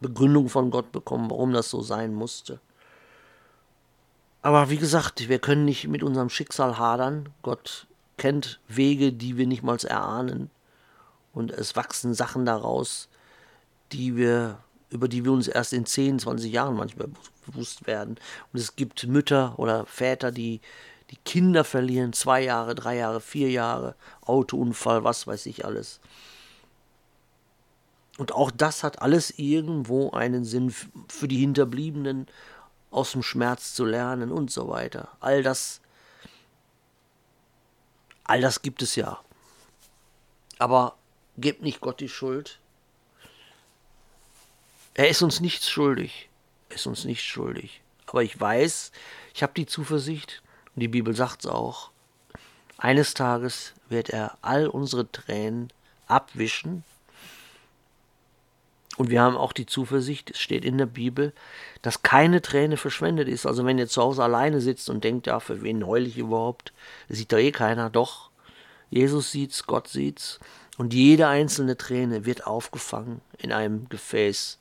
Begründung 0.00 0.48
von 0.48 0.70
Gott 0.70 0.92
bekommen, 0.92 1.30
warum 1.30 1.52
das 1.52 1.70
so 1.70 1.82
sein 1.82 2.14
musste. 2.14 2.60
Aber 4.42 4.70
wie 4.70 4.76
gesagt, 4.76 5.28
wir 5.28 5.38
können 5.38 5.64
nicht 5.64 5.88
mit 5.88 6.02
unserem 6.02 6.28
Schicksal 6.28 6.78
hadern. 6.78 7.30
Gott 7.42 7.86
kennt 8.16 8.60
Wege, 8.68 9.12
die 9.12 9.36
wir 9.36 9.46
nicht 9.46 9.62
mal 9.62 9.78
erahnen. 9.78 10.50
Und 11.32 11.50
es 11.50 11.76
wachsen 11.76 12.14
Sachen 12.14 12.46
daraus, 12.46 13.08
die 13.92 14.16
wir 14.16 14.58
über 14.90 15.08
die 15.08 15.24
wir 15.24 15.32
uns 15.32 15.48
erst 15.48 15.72
in 15.72 15.86
10, 15.86 16.20
20 16.20 16.52
Jahren 16.52 16.76
manchmal 16.76 17.08
bewusst 17.46 17.86
werden. 17.86 18.16
Und 18.52 18.60
es 18.60 18.76
gibt 18.76 19.06
Mütter 19.06 19.58
oder 19.58 19.86
Väter, 19.86 20.30
die 20.32 20.60
die 21.10 21.18
Kinder 21.24 21.64
verlieren, 21.64 22.12
zwei 22.12 22.42
Jahre, 22.42 22.74
drei 22.74 22.96
Jahre, 22.96 23.20
vier 23.20 23.50
Jahre, 23.50 23.94
Autounfall, 24.22 25.04
was 25.04 25.26
weiß 25.26 25.46
ich 25.46 25.64
alles. 25.64 26.00
Und 28.18 28.32
auch 28.32 28.50
das 28.50 28.82
hat 28.82 29.00
alles 29.00 29.38
irgendwo 29.38 30.10
einen 30.10 30.44
Sinn 30.44 30.74
für 31.08 31.28
die 31.28 31.38
Hinterbliebenen, 31.38 32.26
aus 32.90 33.12
dem 33.12 33.22
Schmerz 33.22 33.74
zu 33.74 33.84
lernen 33.84 34.32
und 34.32 34.50
so 34.50 34.68
weiter. 34.68 35.08
All 35.20 35.42
das, 35.42 35.80
all 38.24 38.40
das 38.40 38.62
gibt 38.62 38.82
es 38.82 38.96
ja. 38.96 39.20
Aber 40.58 40.96
gebt 41.36 41.62
nicht 41.62 41.80
Gott 41.80 42.00
die 42.00 42.08
Schuld. 42.08 42.58
Er 44.94 45.08
ist 45.08 45.22
uns 45.22 45.40
nichts 45.40 45.70
schuldig. 45.70 46.28
Er 46.70 46.76
ist 46.76 46.86
uns 46.86 47.04
nichts 47.04 47.24
schuldig. 47.24 47.82
Aber 48.06 48.22
ich 48.22 48.38
weiß, 48.40 48.90
ich 49.34 49.42
habe 49.42 49.52
die 49.54 49.66
Zuversicht, 49.66 50.42
und 50.74 50.80
die 50.80 50.88
Bibel 50.88 51.14
sagt 51.14 51.44
es 51.44 51.50
auch, 51.50 51.90
eines 52.78 53.14
Tages 53.14 53.74
wird 53.88 54.10
er 54.10 54.38
all 54.40 54.66
unsere 54.66 55.10
Tränen 55.10 55.72
abwischen. 56.06 56.84
Und 58.98 59.10
wir 59.10 59.22
haben 59.22 59.36
auch 59.36 59.52
die 59.52 59.64
Zuversicht, 59.64 60.32
es 60.32 60.40
steht 60.40 60.64
in 60.64 60.76
der 60.76 60.86
Bibel, 60.86 61.32
dass 61.82 62.02
keine 62.02 62.42
Träne 62.42 62.76
verschwendet 62.76 63.28
ist. 63.28 63.46
Also 63.46 63.64
wenn 63.64 63.78
ihr 63.78 63.88
zu 63.88 64.02
Hause 64.02 64.24
alleine 64.24 64.60
sitzt 64.60 64.90
und 64.90 65.04
denkt, 65.04 65.28
ja, 65.28 65.40
für 65.40 65.62
wen 65.62 65.86
heul 65.86 66.06
ich 66.06 66.18
überhaupt? 66.18 66.72
Sieht 67.08 67.32
doch 67.32 67.38
eh 67.38 67.52
keiner. 67.52 67.88
Doch, 67.88 68.30
Jesus 68.90 69.30
sieht's, 69.30 69.66
Gott 69.66 69.88
sieht's. 69.88 70.40
Und 70.76 70.92
jede 70.92 71.28
einzelne 71.28 71.76
Träne 71.76 72.26
wird 72.26 72.46
aufgefangen 72.46 73.20
in 73.38 73.52
einem 73.52 73.88
Gefäß 73.88 74.58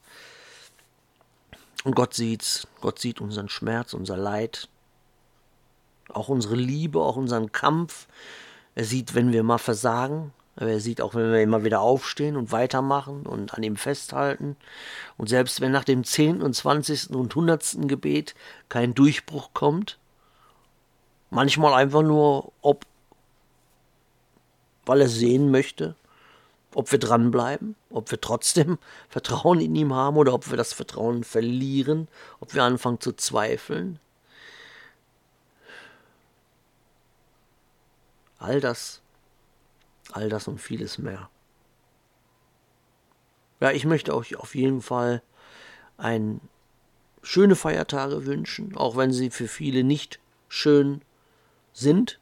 und 1.83 1.95
Gott 1.95 2.13
sieht's. 2.13 2.67
Gott 2.81 2.99
sieht 2.99 3.21
unseren 3.21 3.49
Schmerz, 3.49 3.93
unser 3.93 4.17
Leid, 4.17 4.67
auch 6.09 6.27
unsere 6.27 6.55
Liebe, 6.55 6.99
auch 6.99 7.15
unseren 7.15 7.51
Kampf. 7.51 8.07
Er 8.75 8.83
sieht, 8.83 9.15
wenn 9.15 9.31
wir 9.31 9.41
mal 9.43 9.57
versagen. 9.57 10.33
Aber 10.57 10.71
er 10.71 10.79
sieht 10.79 11.01
auch, 11.01 11.13
wenn 11.13 11.31
wir 11.31 11.41
immer 11.41 11.63
wieder 11.63 11.81
aufstehen 11.81 12.35
und 12.35 12.51
weitermachen 12.51 13.27
und 13.27 13.53
an 13.53 13.61
ihm 13.61 13.75
festhalten. 13.75 14.57
Und 15.15 15.29
selbst 15.29 15.61
wenn 15.61 15.71
nach 15.71 15.83
dem 15.83 16.03
zehnten 16.03 16.41
und 16.41 16.55
zwanzigsten 16.55 17.15
und 17.15 17.33
hundertsten 17.35 17.87
Gebet 17.87 18.33
kein 18.67 18.95
Durchbruch 18.95 19.51
kommt, 19.53 19.99
manchmal 21.29 21.75
einfach 21.75 22.01
nur, 22.01 22.51
ob, 22.61 22.85
weil 24.87 25.01
er 25.01 25.09
sehen 25.09 25.51
möchte, 25.51 25.95
ob 26.73 26.91
wir 26.91 26.97
dranbleiben, 26.97 27.75
ob 27.91 28.09
wir 28.09 28.19
trotzdem 28.19 28.79
Vertrauen 29.09 29.61
in 29.61 29.75
ihm 29.75 29.93
haben 29.93 30.17
oder 30.17 30.33
ob 30.33 30.49
wir 30.49 30.57
das 30.57 30.73
Vertrauen 30.73 31.23
verlieren, 31.23 32.07
ob 32.39 32.55
wir 32.55 32.63
anfangen 32.63 32.99
zu 32.99 33.13
zweifeln. 33.13 33.99
All 38.39 38.59
das, 38.59 39.01
all 40.17 40.29
das 40.29 40.47
und 40.47 40.59
vieles 40.59 40.97
mehr. 40.97 41.29
Ja, 43.59 43.71
ich 43.71 43.85
möchte 43.85 44.15
euch 44.15 44.35
auf 44.35 44.55
jeden 44.55 44.81
Fall 44.81 45.21
ein 45.97 46.41
schöne 47.23 47.55
Feiertage 47.55 48.25
wünschen, 48.25 48.75
auch 48.75 48.97
wenn 48.97 49.11
sie 49.11 49.29
für 49.29 49.47
viele 49.47 49.83
nicht 49.83 50.19
schön 50.47 51.01
sind. 51.73 52.19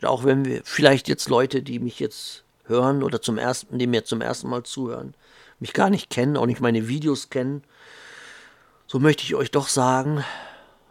Und 0.00 0.08
auch 0.08 0.24
wenn 0.24 0.44
wir 0.44 0.62
vielleicht 0.64 1.08
jetzt 1.08 1.28
Leute, 1.28 1.62
die 1.62 1.78
mich 1.78 2.00
jetzt 2.00 2.44
hören 2.64 3.02
oder 3.02 3.20
zum 3.20 3.38
ersten, 3.38 3.78
die 3.78 3.86
mir 3.86 4.04
zum 4.04 4.20
ersten 4.20 4.48
Mal 4.48 4.62
zuhören, 4.62 5.14
mich 5.60 5.72
gar 5.72 5.90
nicht 5.90 6.10
kennen, 6.10 6.36
auch 6.36 6.46
nicht 6.46 6.60
meine 6.60 6.88
Videos 6.88 7.30
kennen, 7.30 7.62
so 8.86 8.98
möchte 8.98 9.22
ich 9.22 9.34
euch 9.34 9.50
doch 9.50 9.68
sagen, 9.68 10.24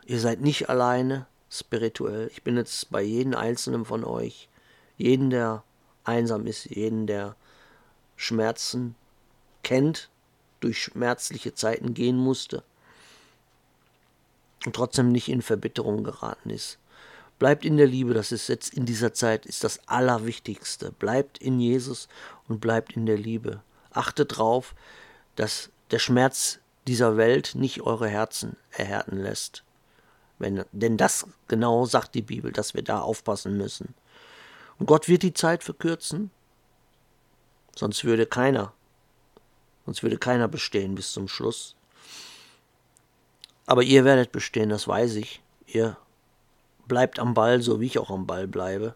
ihr 0.06 0.20
seid 0.20 0.42
nicht 0.42 0.70
alleine 0.70 1.26
spirituell. 1.50 2.30
Ich 2.34 2.44
bin 2.44 2.58
jetzt 2.58 2.90
bei 2.92 3.02
jedem 3.02 3.36
einzelnen 3.36 3.86
von 3.86 4.04
euch, 4.04 4.50
jeden, 4.98 5.30
der 5.30 5.64
einsam 6.04 6.48
ist, 6.48 6.66
jeden, 6.66 7.08
der 7.08 7.36
Schmerzen 8.16 8.96
kennt, 9.64 10.10
durch 10.60 10.82
schmerzliche 10.82 11.54
Zeiten 11.54 11.94
gehen 11.94 12.18
musste 12.18 12.64
und 14.66 14.76
trotzdem 14.76 15.12
nicht 15.12 15.30
in 15.30 15.42
Verbitterung 15.42 16.04
geraten 16.04 16.50
ist. 16.50 16.78
Bleibt 17.40 17.66
in 17.66 17.78
der 17.78 17.88
Liebe, 17.88 18.14
das 18.14 18.32
ist 18.32 18.48
jetzt 18.48 18.74
in 18.74 18.86
dieser 18.86 19.14
Zeit 19.14 19.46
ist 19.46 19.64
das 19.64 19.88
Allerwichtigste. 19.88 20.92
Bleibt 20.92 21.38
in 21.40 21.60
Jesus 21.60 22.08
und 22.48 22.62
bleibt 22.62 22.96
in 22.96 23.06
der 23.06 23.18
Liebe. 23.18 23.62
Achtet 23.92 24.34
darauf, 24.34 24.76
dass 25.36 25.70
der 25.92 26.00
Schmerz 26.00 26.60
dieser 26.88 27.18
Welt 27.18 27.56
nicht 27.56 27.82
eure 27.82 28.08
Herzen 28.08 28.56
erhärten 28.72 29.18
lässt. 29.18 29.64
Wenn, 30.40 30.64
denn 30.72 30.98
das 30.98 31.28
genau 31.48 31.86
sagt 31.86 32.16
die 32.16 32.22
Bibel, 32.22 32.52
dass 32.52 32.74
wir 32.74 32.84
da 32.84 33.02
aufpassen 33.02 33.58
müssen. 33.58 33.94
Und 34.80 34.86
Gott 34.88 35.08
wird 35.08 35.24
die 35.24 35.34
Zeit 35.34 35.64
verkürzen, 35.64 36.32
sonst 37.76 38.04
würde 38.04 38.26
keiner, 38.26 38.74
sonst 39.86 40.04
würde 40.04 40.18
keiner 40.18 40.48
bestehen 40.48 40.96
bis 40.96 41.14
zum 41.14 41.28
Schluss. 41.28 41.76
Aber 43.66 43.84
ihr 43.84 44.04
werdet 44.04 44.32
bestehen, 44.32 44.70
das 44.70 44.88
weiß 44.88 45.16
ich. 45.16 45.42
Ihr 45.66 45.98
bleibt 46.88 47.20
am 47.20 47.34
Ball, 47.34 47.62
so 47.62 47.80
wie 47.80 47.86
ich 47.86 48.00
auch 48.00 48.10
am 48.10 48.28
Ball 48.28 48.48
bleibe. 48.48 48.96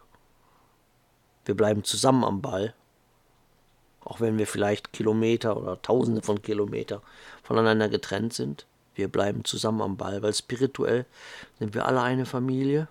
Wir 1.46 1.56
bleiben 1.56 1.84
zusammen 1.84 2.24
am 2.24 2.42
Ball. 2.42 2.74
Auch 4.02 4.20
wenn 4.20 4.38
wir 4.38 4.48
vielleicht 4.48 4.94
Kilometer 4.94 5.58
oder 5.58 5.82
Tausende 5.82 6.22
von 6.22 6.42
Kilometern 6.42 7.02
voneinander 7.44 7.90
getrennt 7.90 8.34
sind. 8.34 8.66
Wir 8.96 9.08
bleiben 9.08 9.46
zusammen 9.46 9.82
am 9.82 9.98
Ball, 9.98 10.22
weil 10.24 10.34
spirituell 10.34 11.06
sind 11.60 11.74
wir 11.74 11.86
alle 11.86 12.02
eine 12.02 12.26
Familie. 12.26 12.88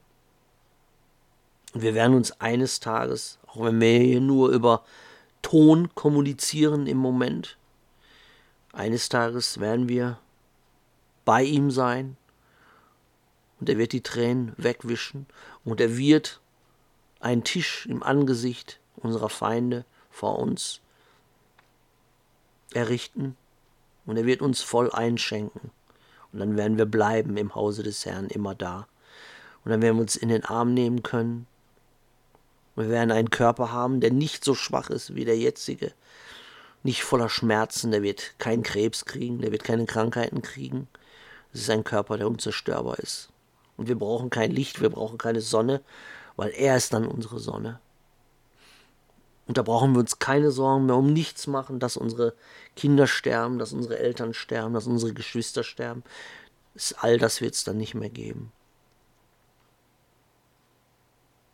Und 1.75 1.83
wir 1.83 1.95
werden 1.95 2.17
uns 2.17 2.41
eines 2.41 2.81
Tages, 2.81 3.39
auch 3.47 3.65
wenn 3.65 3.81
wir 3.81 3.99
hier 3.99 4.21
nur 4.21 4.51
über 4.51 4.85
Ton 5.43 5.95
kommunizieren 5.95 6.87
im 6.87 6.97
Moment, 6.97 7.57
eines 8.73 9.09
Tages 9.09 9.61
werden 9.61 9.89
wir 9.89 10.19
bei 11.25 11.43
ihm 11.43 11.71
sein 11.71 12.17
und 13.59 13.69
er 13.69 13.79
wird 13.79 13.93
die 13.93 14.03
Tränen 14.03 14.53
wegwischen 14.57 15.27
und 15.65 15.81
er 15.81 15.97
wird 15.97 16.41
einen 17.21 17.45
Tisch 17.45 17.87
im 17.87 18.03
Angesicht 18.03 18.81
unserer 18.97 19.31
Feinde 19.31 19.85
vor 20.11 20.39
uns 20.39 20.81
errichten 22.73 23.37
und 24.05 24.17
er 24.17 24.27
wird 24.27 24.43
uns 24.43 24.63
voll 24.63 24.91
einschenken. 24.93 25.71
Und 26.33 26.41
dann 26.41 26.57
werden 26.57 26.79
wir 26.79 26.87
bleiben 26.87 27.37
im 27.37 27.55
Hause 27.55 27.83
des 27.83 28.05
Herrn 28.05 28.27
immer 28.27 28.55
da. 28.55 28.87
Und 29.65 29.71
dann 29.71 29.83
werden 29.83 29.97
wir 29.97 30.03
uns 30.03 30.17
in 30.17 30.29
den 30.29 30.45
Arm 30.45 30.75
nehmen 30.75 31.03
können. 31.03 31.47
Wir 32.77 32.91
werden 32.91 33.11
einen 33.11 33.31
Körper 33.31 33.73
haben, 33.73 34.01
der 34.01 34.13
nicht 34.13 34.45
so 34.45 34.55
schwach 34.55 34.91
ist 34.91 35.15
wie 35.15 35.25
der 35.25 35.39
jetzige. 35.39 35.93
Nicht 36.83 37.03
voller 37.03 37.31
Schmerzen, 37.31 37.91
der 37.91 38.03
wird 38.03 38.39
keinen 38.39 38.63
Krebs 38.63 39.07
kriegen, 39.07 39.41
der 39.41 39.51
wird 39.51 39.65
keine 39.65 39.87
Krankheiten 39.87 40.43
kriegen. 40.43 40.87
Es 41.53 41.63
ist 41.63 41.71
ein 41.71 41.85
Körper, 41.85 42.19
der 42.19 42.29
unzerstörbar 42.29 42.99
ist. 42.99 43.31
Und 43.77 43.89
wir 43.89 43.99
brauchen 43.99 44.31
kein 44.31 44.51
Licht, 44.51 44.81
wir 44.81 44.91
brauchen 44.91 45.19
keine 45.19 45.41
Sonne, 45.41 45.81
weil 46.37 46.51
er 46.51 46.77
ist 46.77 46.93
dann 46.93 47.07
unsere 47.07 47.41
Sonne. 47.41 47.81
Und 49.47 49.59
da 49.59 49.63
brauchen 49.63 49.93
wir 49.95 50.01
uns 50.01 50.19
keine 50.19 50.51
Sorgen 50.51 50.87
mehr 50.87 50.97
um 50.97 51.13
nichts 51.13 51.47
machen, 51.47 51.79
dass 51.79 51.97
unsere 51.97 52.35
Kinder 52.75 53.07
sterben, 53.07 53.59
dass 53.59 53.73
unsere 53.73 53.99
Eltern 53.99 54.35
sterben, 54.35 54.75
dass 54.75 54.87
unsere 54.87 55.15
Geschwister 55.15 55.65
sterben. 55.65 56.03
All 56.99 57.17
das 57.19 57.41
wird 57.41 57.55
es 57.55 57.65
dann 57.65 57.79
nicht 57.79 57.95
mehr 57.95 58.11
geben. 58.11 58.53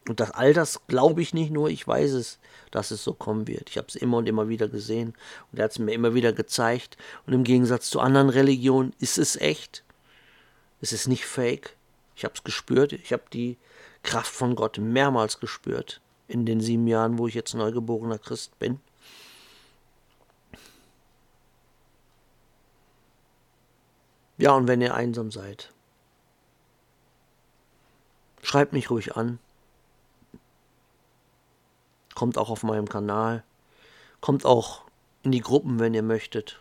Und 0.08 0.18
das 0.18 0.32
all 0.32 0.52
das 0.52 0.86
glaube 0.88 1.22
ich 1.22 1.32
nicht 1.32 1.52
nur, 1.52 1.70
ich 1.70 1.86
weiß 1.86 2.12
es, 2.12 2.38
dass 2.72 2.90
es 2.90 3.04
so 3.04 3.14
kommen 3.14 3.46
wird. 3.46 3.70
Ich 3.70 3.78
habe 3.78 3.86
es 3.88 3.94
immer 3.94 4.16
und 4.16 4.28
immer 4.28 4.48
wieder 4.48 4.68
gesehen 4.68 5.14
und 5.50 5.58
er 5.58 5.64
hat 5.64 5.72
es 5.72 5.78
mir 5.78 5.92
immer 5.92 6.14
wieder 6.14 6.32
gezeigt. 6.32 6.96
Und 7.26 7.34
im 7.34 7.44
Gegensatz 7.44 7.88
zu 7.88 8.00
anderen 8.00 8.28
Religionen 8.28 8.94
ist 8.98 9.18
es 9.18 9.36
echt. 9.36 9.84
Es 10.80 10.92
ist 10.92 11.06
nicht 11.06 11.24
fake. 11.24 11.76
Ich 12.16 12.24
habe 12.24 12.34
es 12.34 12.42
gespürt. 12.42 12.92
Ich 12.92 13.12
habe 13.12 13.22
die 13.32 13.56
Kraft 14.02 14.32
von 14.32 14.56
Gott 14.56 14.78
mehrmals 14.78 15.38
gespürt 15.38 16.00
in 16.26 16.46
den 16.46 16.60
sieben 16.60 16.86
Jahren, 16.86 17.18
wo 17.18 17.28
ich 17.28 17.34
jetzt 17.34 17.54
neugeborener 17.54 18.18
Christ 18.18 18.58
bin. 18.58 18.80
Ja, 24.38 24.52
und 24.52 24.66
wenn 24.66 24.80
ihr 24.80 24.94
einsam 24.94 25.30
seid, 25.30 25.72
schreibt 28.42 28.72
mich 28.72 28.90
ruhig 28.90 29.14
an. 29.14 29.38
Kommt 32.14 32.38
auch 32.38 32.50
auf 32.50 32.62
meinem 32.62 32.88
Kanal. 32.88 33.44
Kommt 34.20 34.44
auch 34.44 34.82
in 35.22 35.32
die 35.32 35.40
Gruppen, 35.40 35.78
wenn 35.78 35.94
ihr 35.94 36.02
möchtet. 36.02 36.60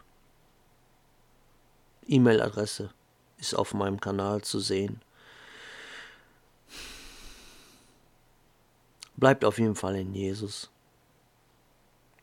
E-Mail-Adresse 2.08 2.92
ist 3.38 3.54
auf 3.54 3.74
meinem 3.74 4.00
Kanal 4.00 4.42
zu 4.42 4.60
sehen. 4.60 5.02
Bleibt 9.16 9.46
auf 9.46 9.60
jeden 9.60 9.76
Fall 9.76 9.96
in 9.98 10.14
Jesus. 10.14 10.70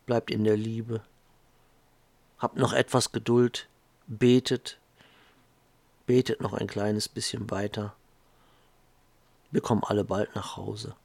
Bleibt 0.06 0.30
in 0.30 0.44
der 0.44 0.56
Liebe. 0.56 1.02
Habt 2.38 2.56
noch 2.56 2.72
etwas 2.72 3.12
Geduld. 3.12 3.68
Betet. 4.06 4.78
Betet 6.06 6.40
noch 6.40 6.54
ein 6.54 6.66
kleines 6.66 7.08
bisschen 7.08 7.50
weiter. 7.50 7.94
Wir 9.50 9.60
kommen 9.60 9.84
alle 9.84 10.04
bald 10.04 10.34
nach 10.34 10.56
Hause. 10.56 10.96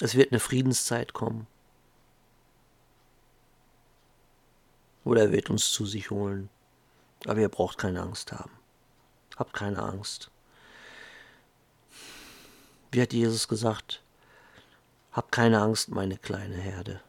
Es 0.00 0.14
wird 0.14 0.32
eine 0.32 0.40
Friedenszeit 0.40 1.12
kommen. 1.12 1.46
Oder 5.04 5.22
er 5.22 5.32
wird 5.32 5.50
uns 5.50 5.70
zu 5.72 5.86
sich 5.86 6.10
holen. 6.10 6.48
Aber 7.26 7.40
ihr 7.40 7.48
braucht 7.48 7.78
keine 7.78 8.02
Angst 8.02 8.32
haben. 8.32 8.52
Habt 9.36 9.52
keine 9.52 9.82
Angst. 9.82 10.30
Wie 12.90 13.00
hat 13.00 13.12
Jesus 13.12 13.48
gesagt? 13.48 14.02
Hab 15.12 15.32
keine 15.32 15.60
Angst, 15.60 15.88
meine 15.88 16.18
kleine 16.18 16.56
Herde. 16.56 17.00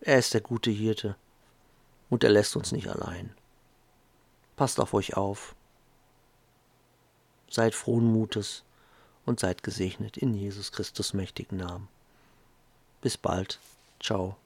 Er 0.00 0.18
ist 0.18 0.34
der 0.34 0.40
gute 0.40 0.70
Hirte 0.70 1.16
und 2.10 2.24
er 2.24 2.30
lässt 2.30 2.56
uns 2.56 2.72
nicht 2.72 2.88
allein. 2.88 3.34
Passt 4.56 4.78
auf 4.80 4.94
euch 4.94 5.16
auf. 5.16 5.54
Seid 7.48 7.74
frohen 7.74 8.12
Mutes 8.12 8.63
und 9.26 9.40
seid 9.40 9.62
gesegnet 9.62 10.16
in 10.16 10.34
Jesus 10.34 10.72
Christus 10.72 11.14
mächtigen 11.14 11.58
Namen. 11.58 11.88
Bis 13.00 13.16
bald. 13.16 13.58
Ciao. 14.00 14.36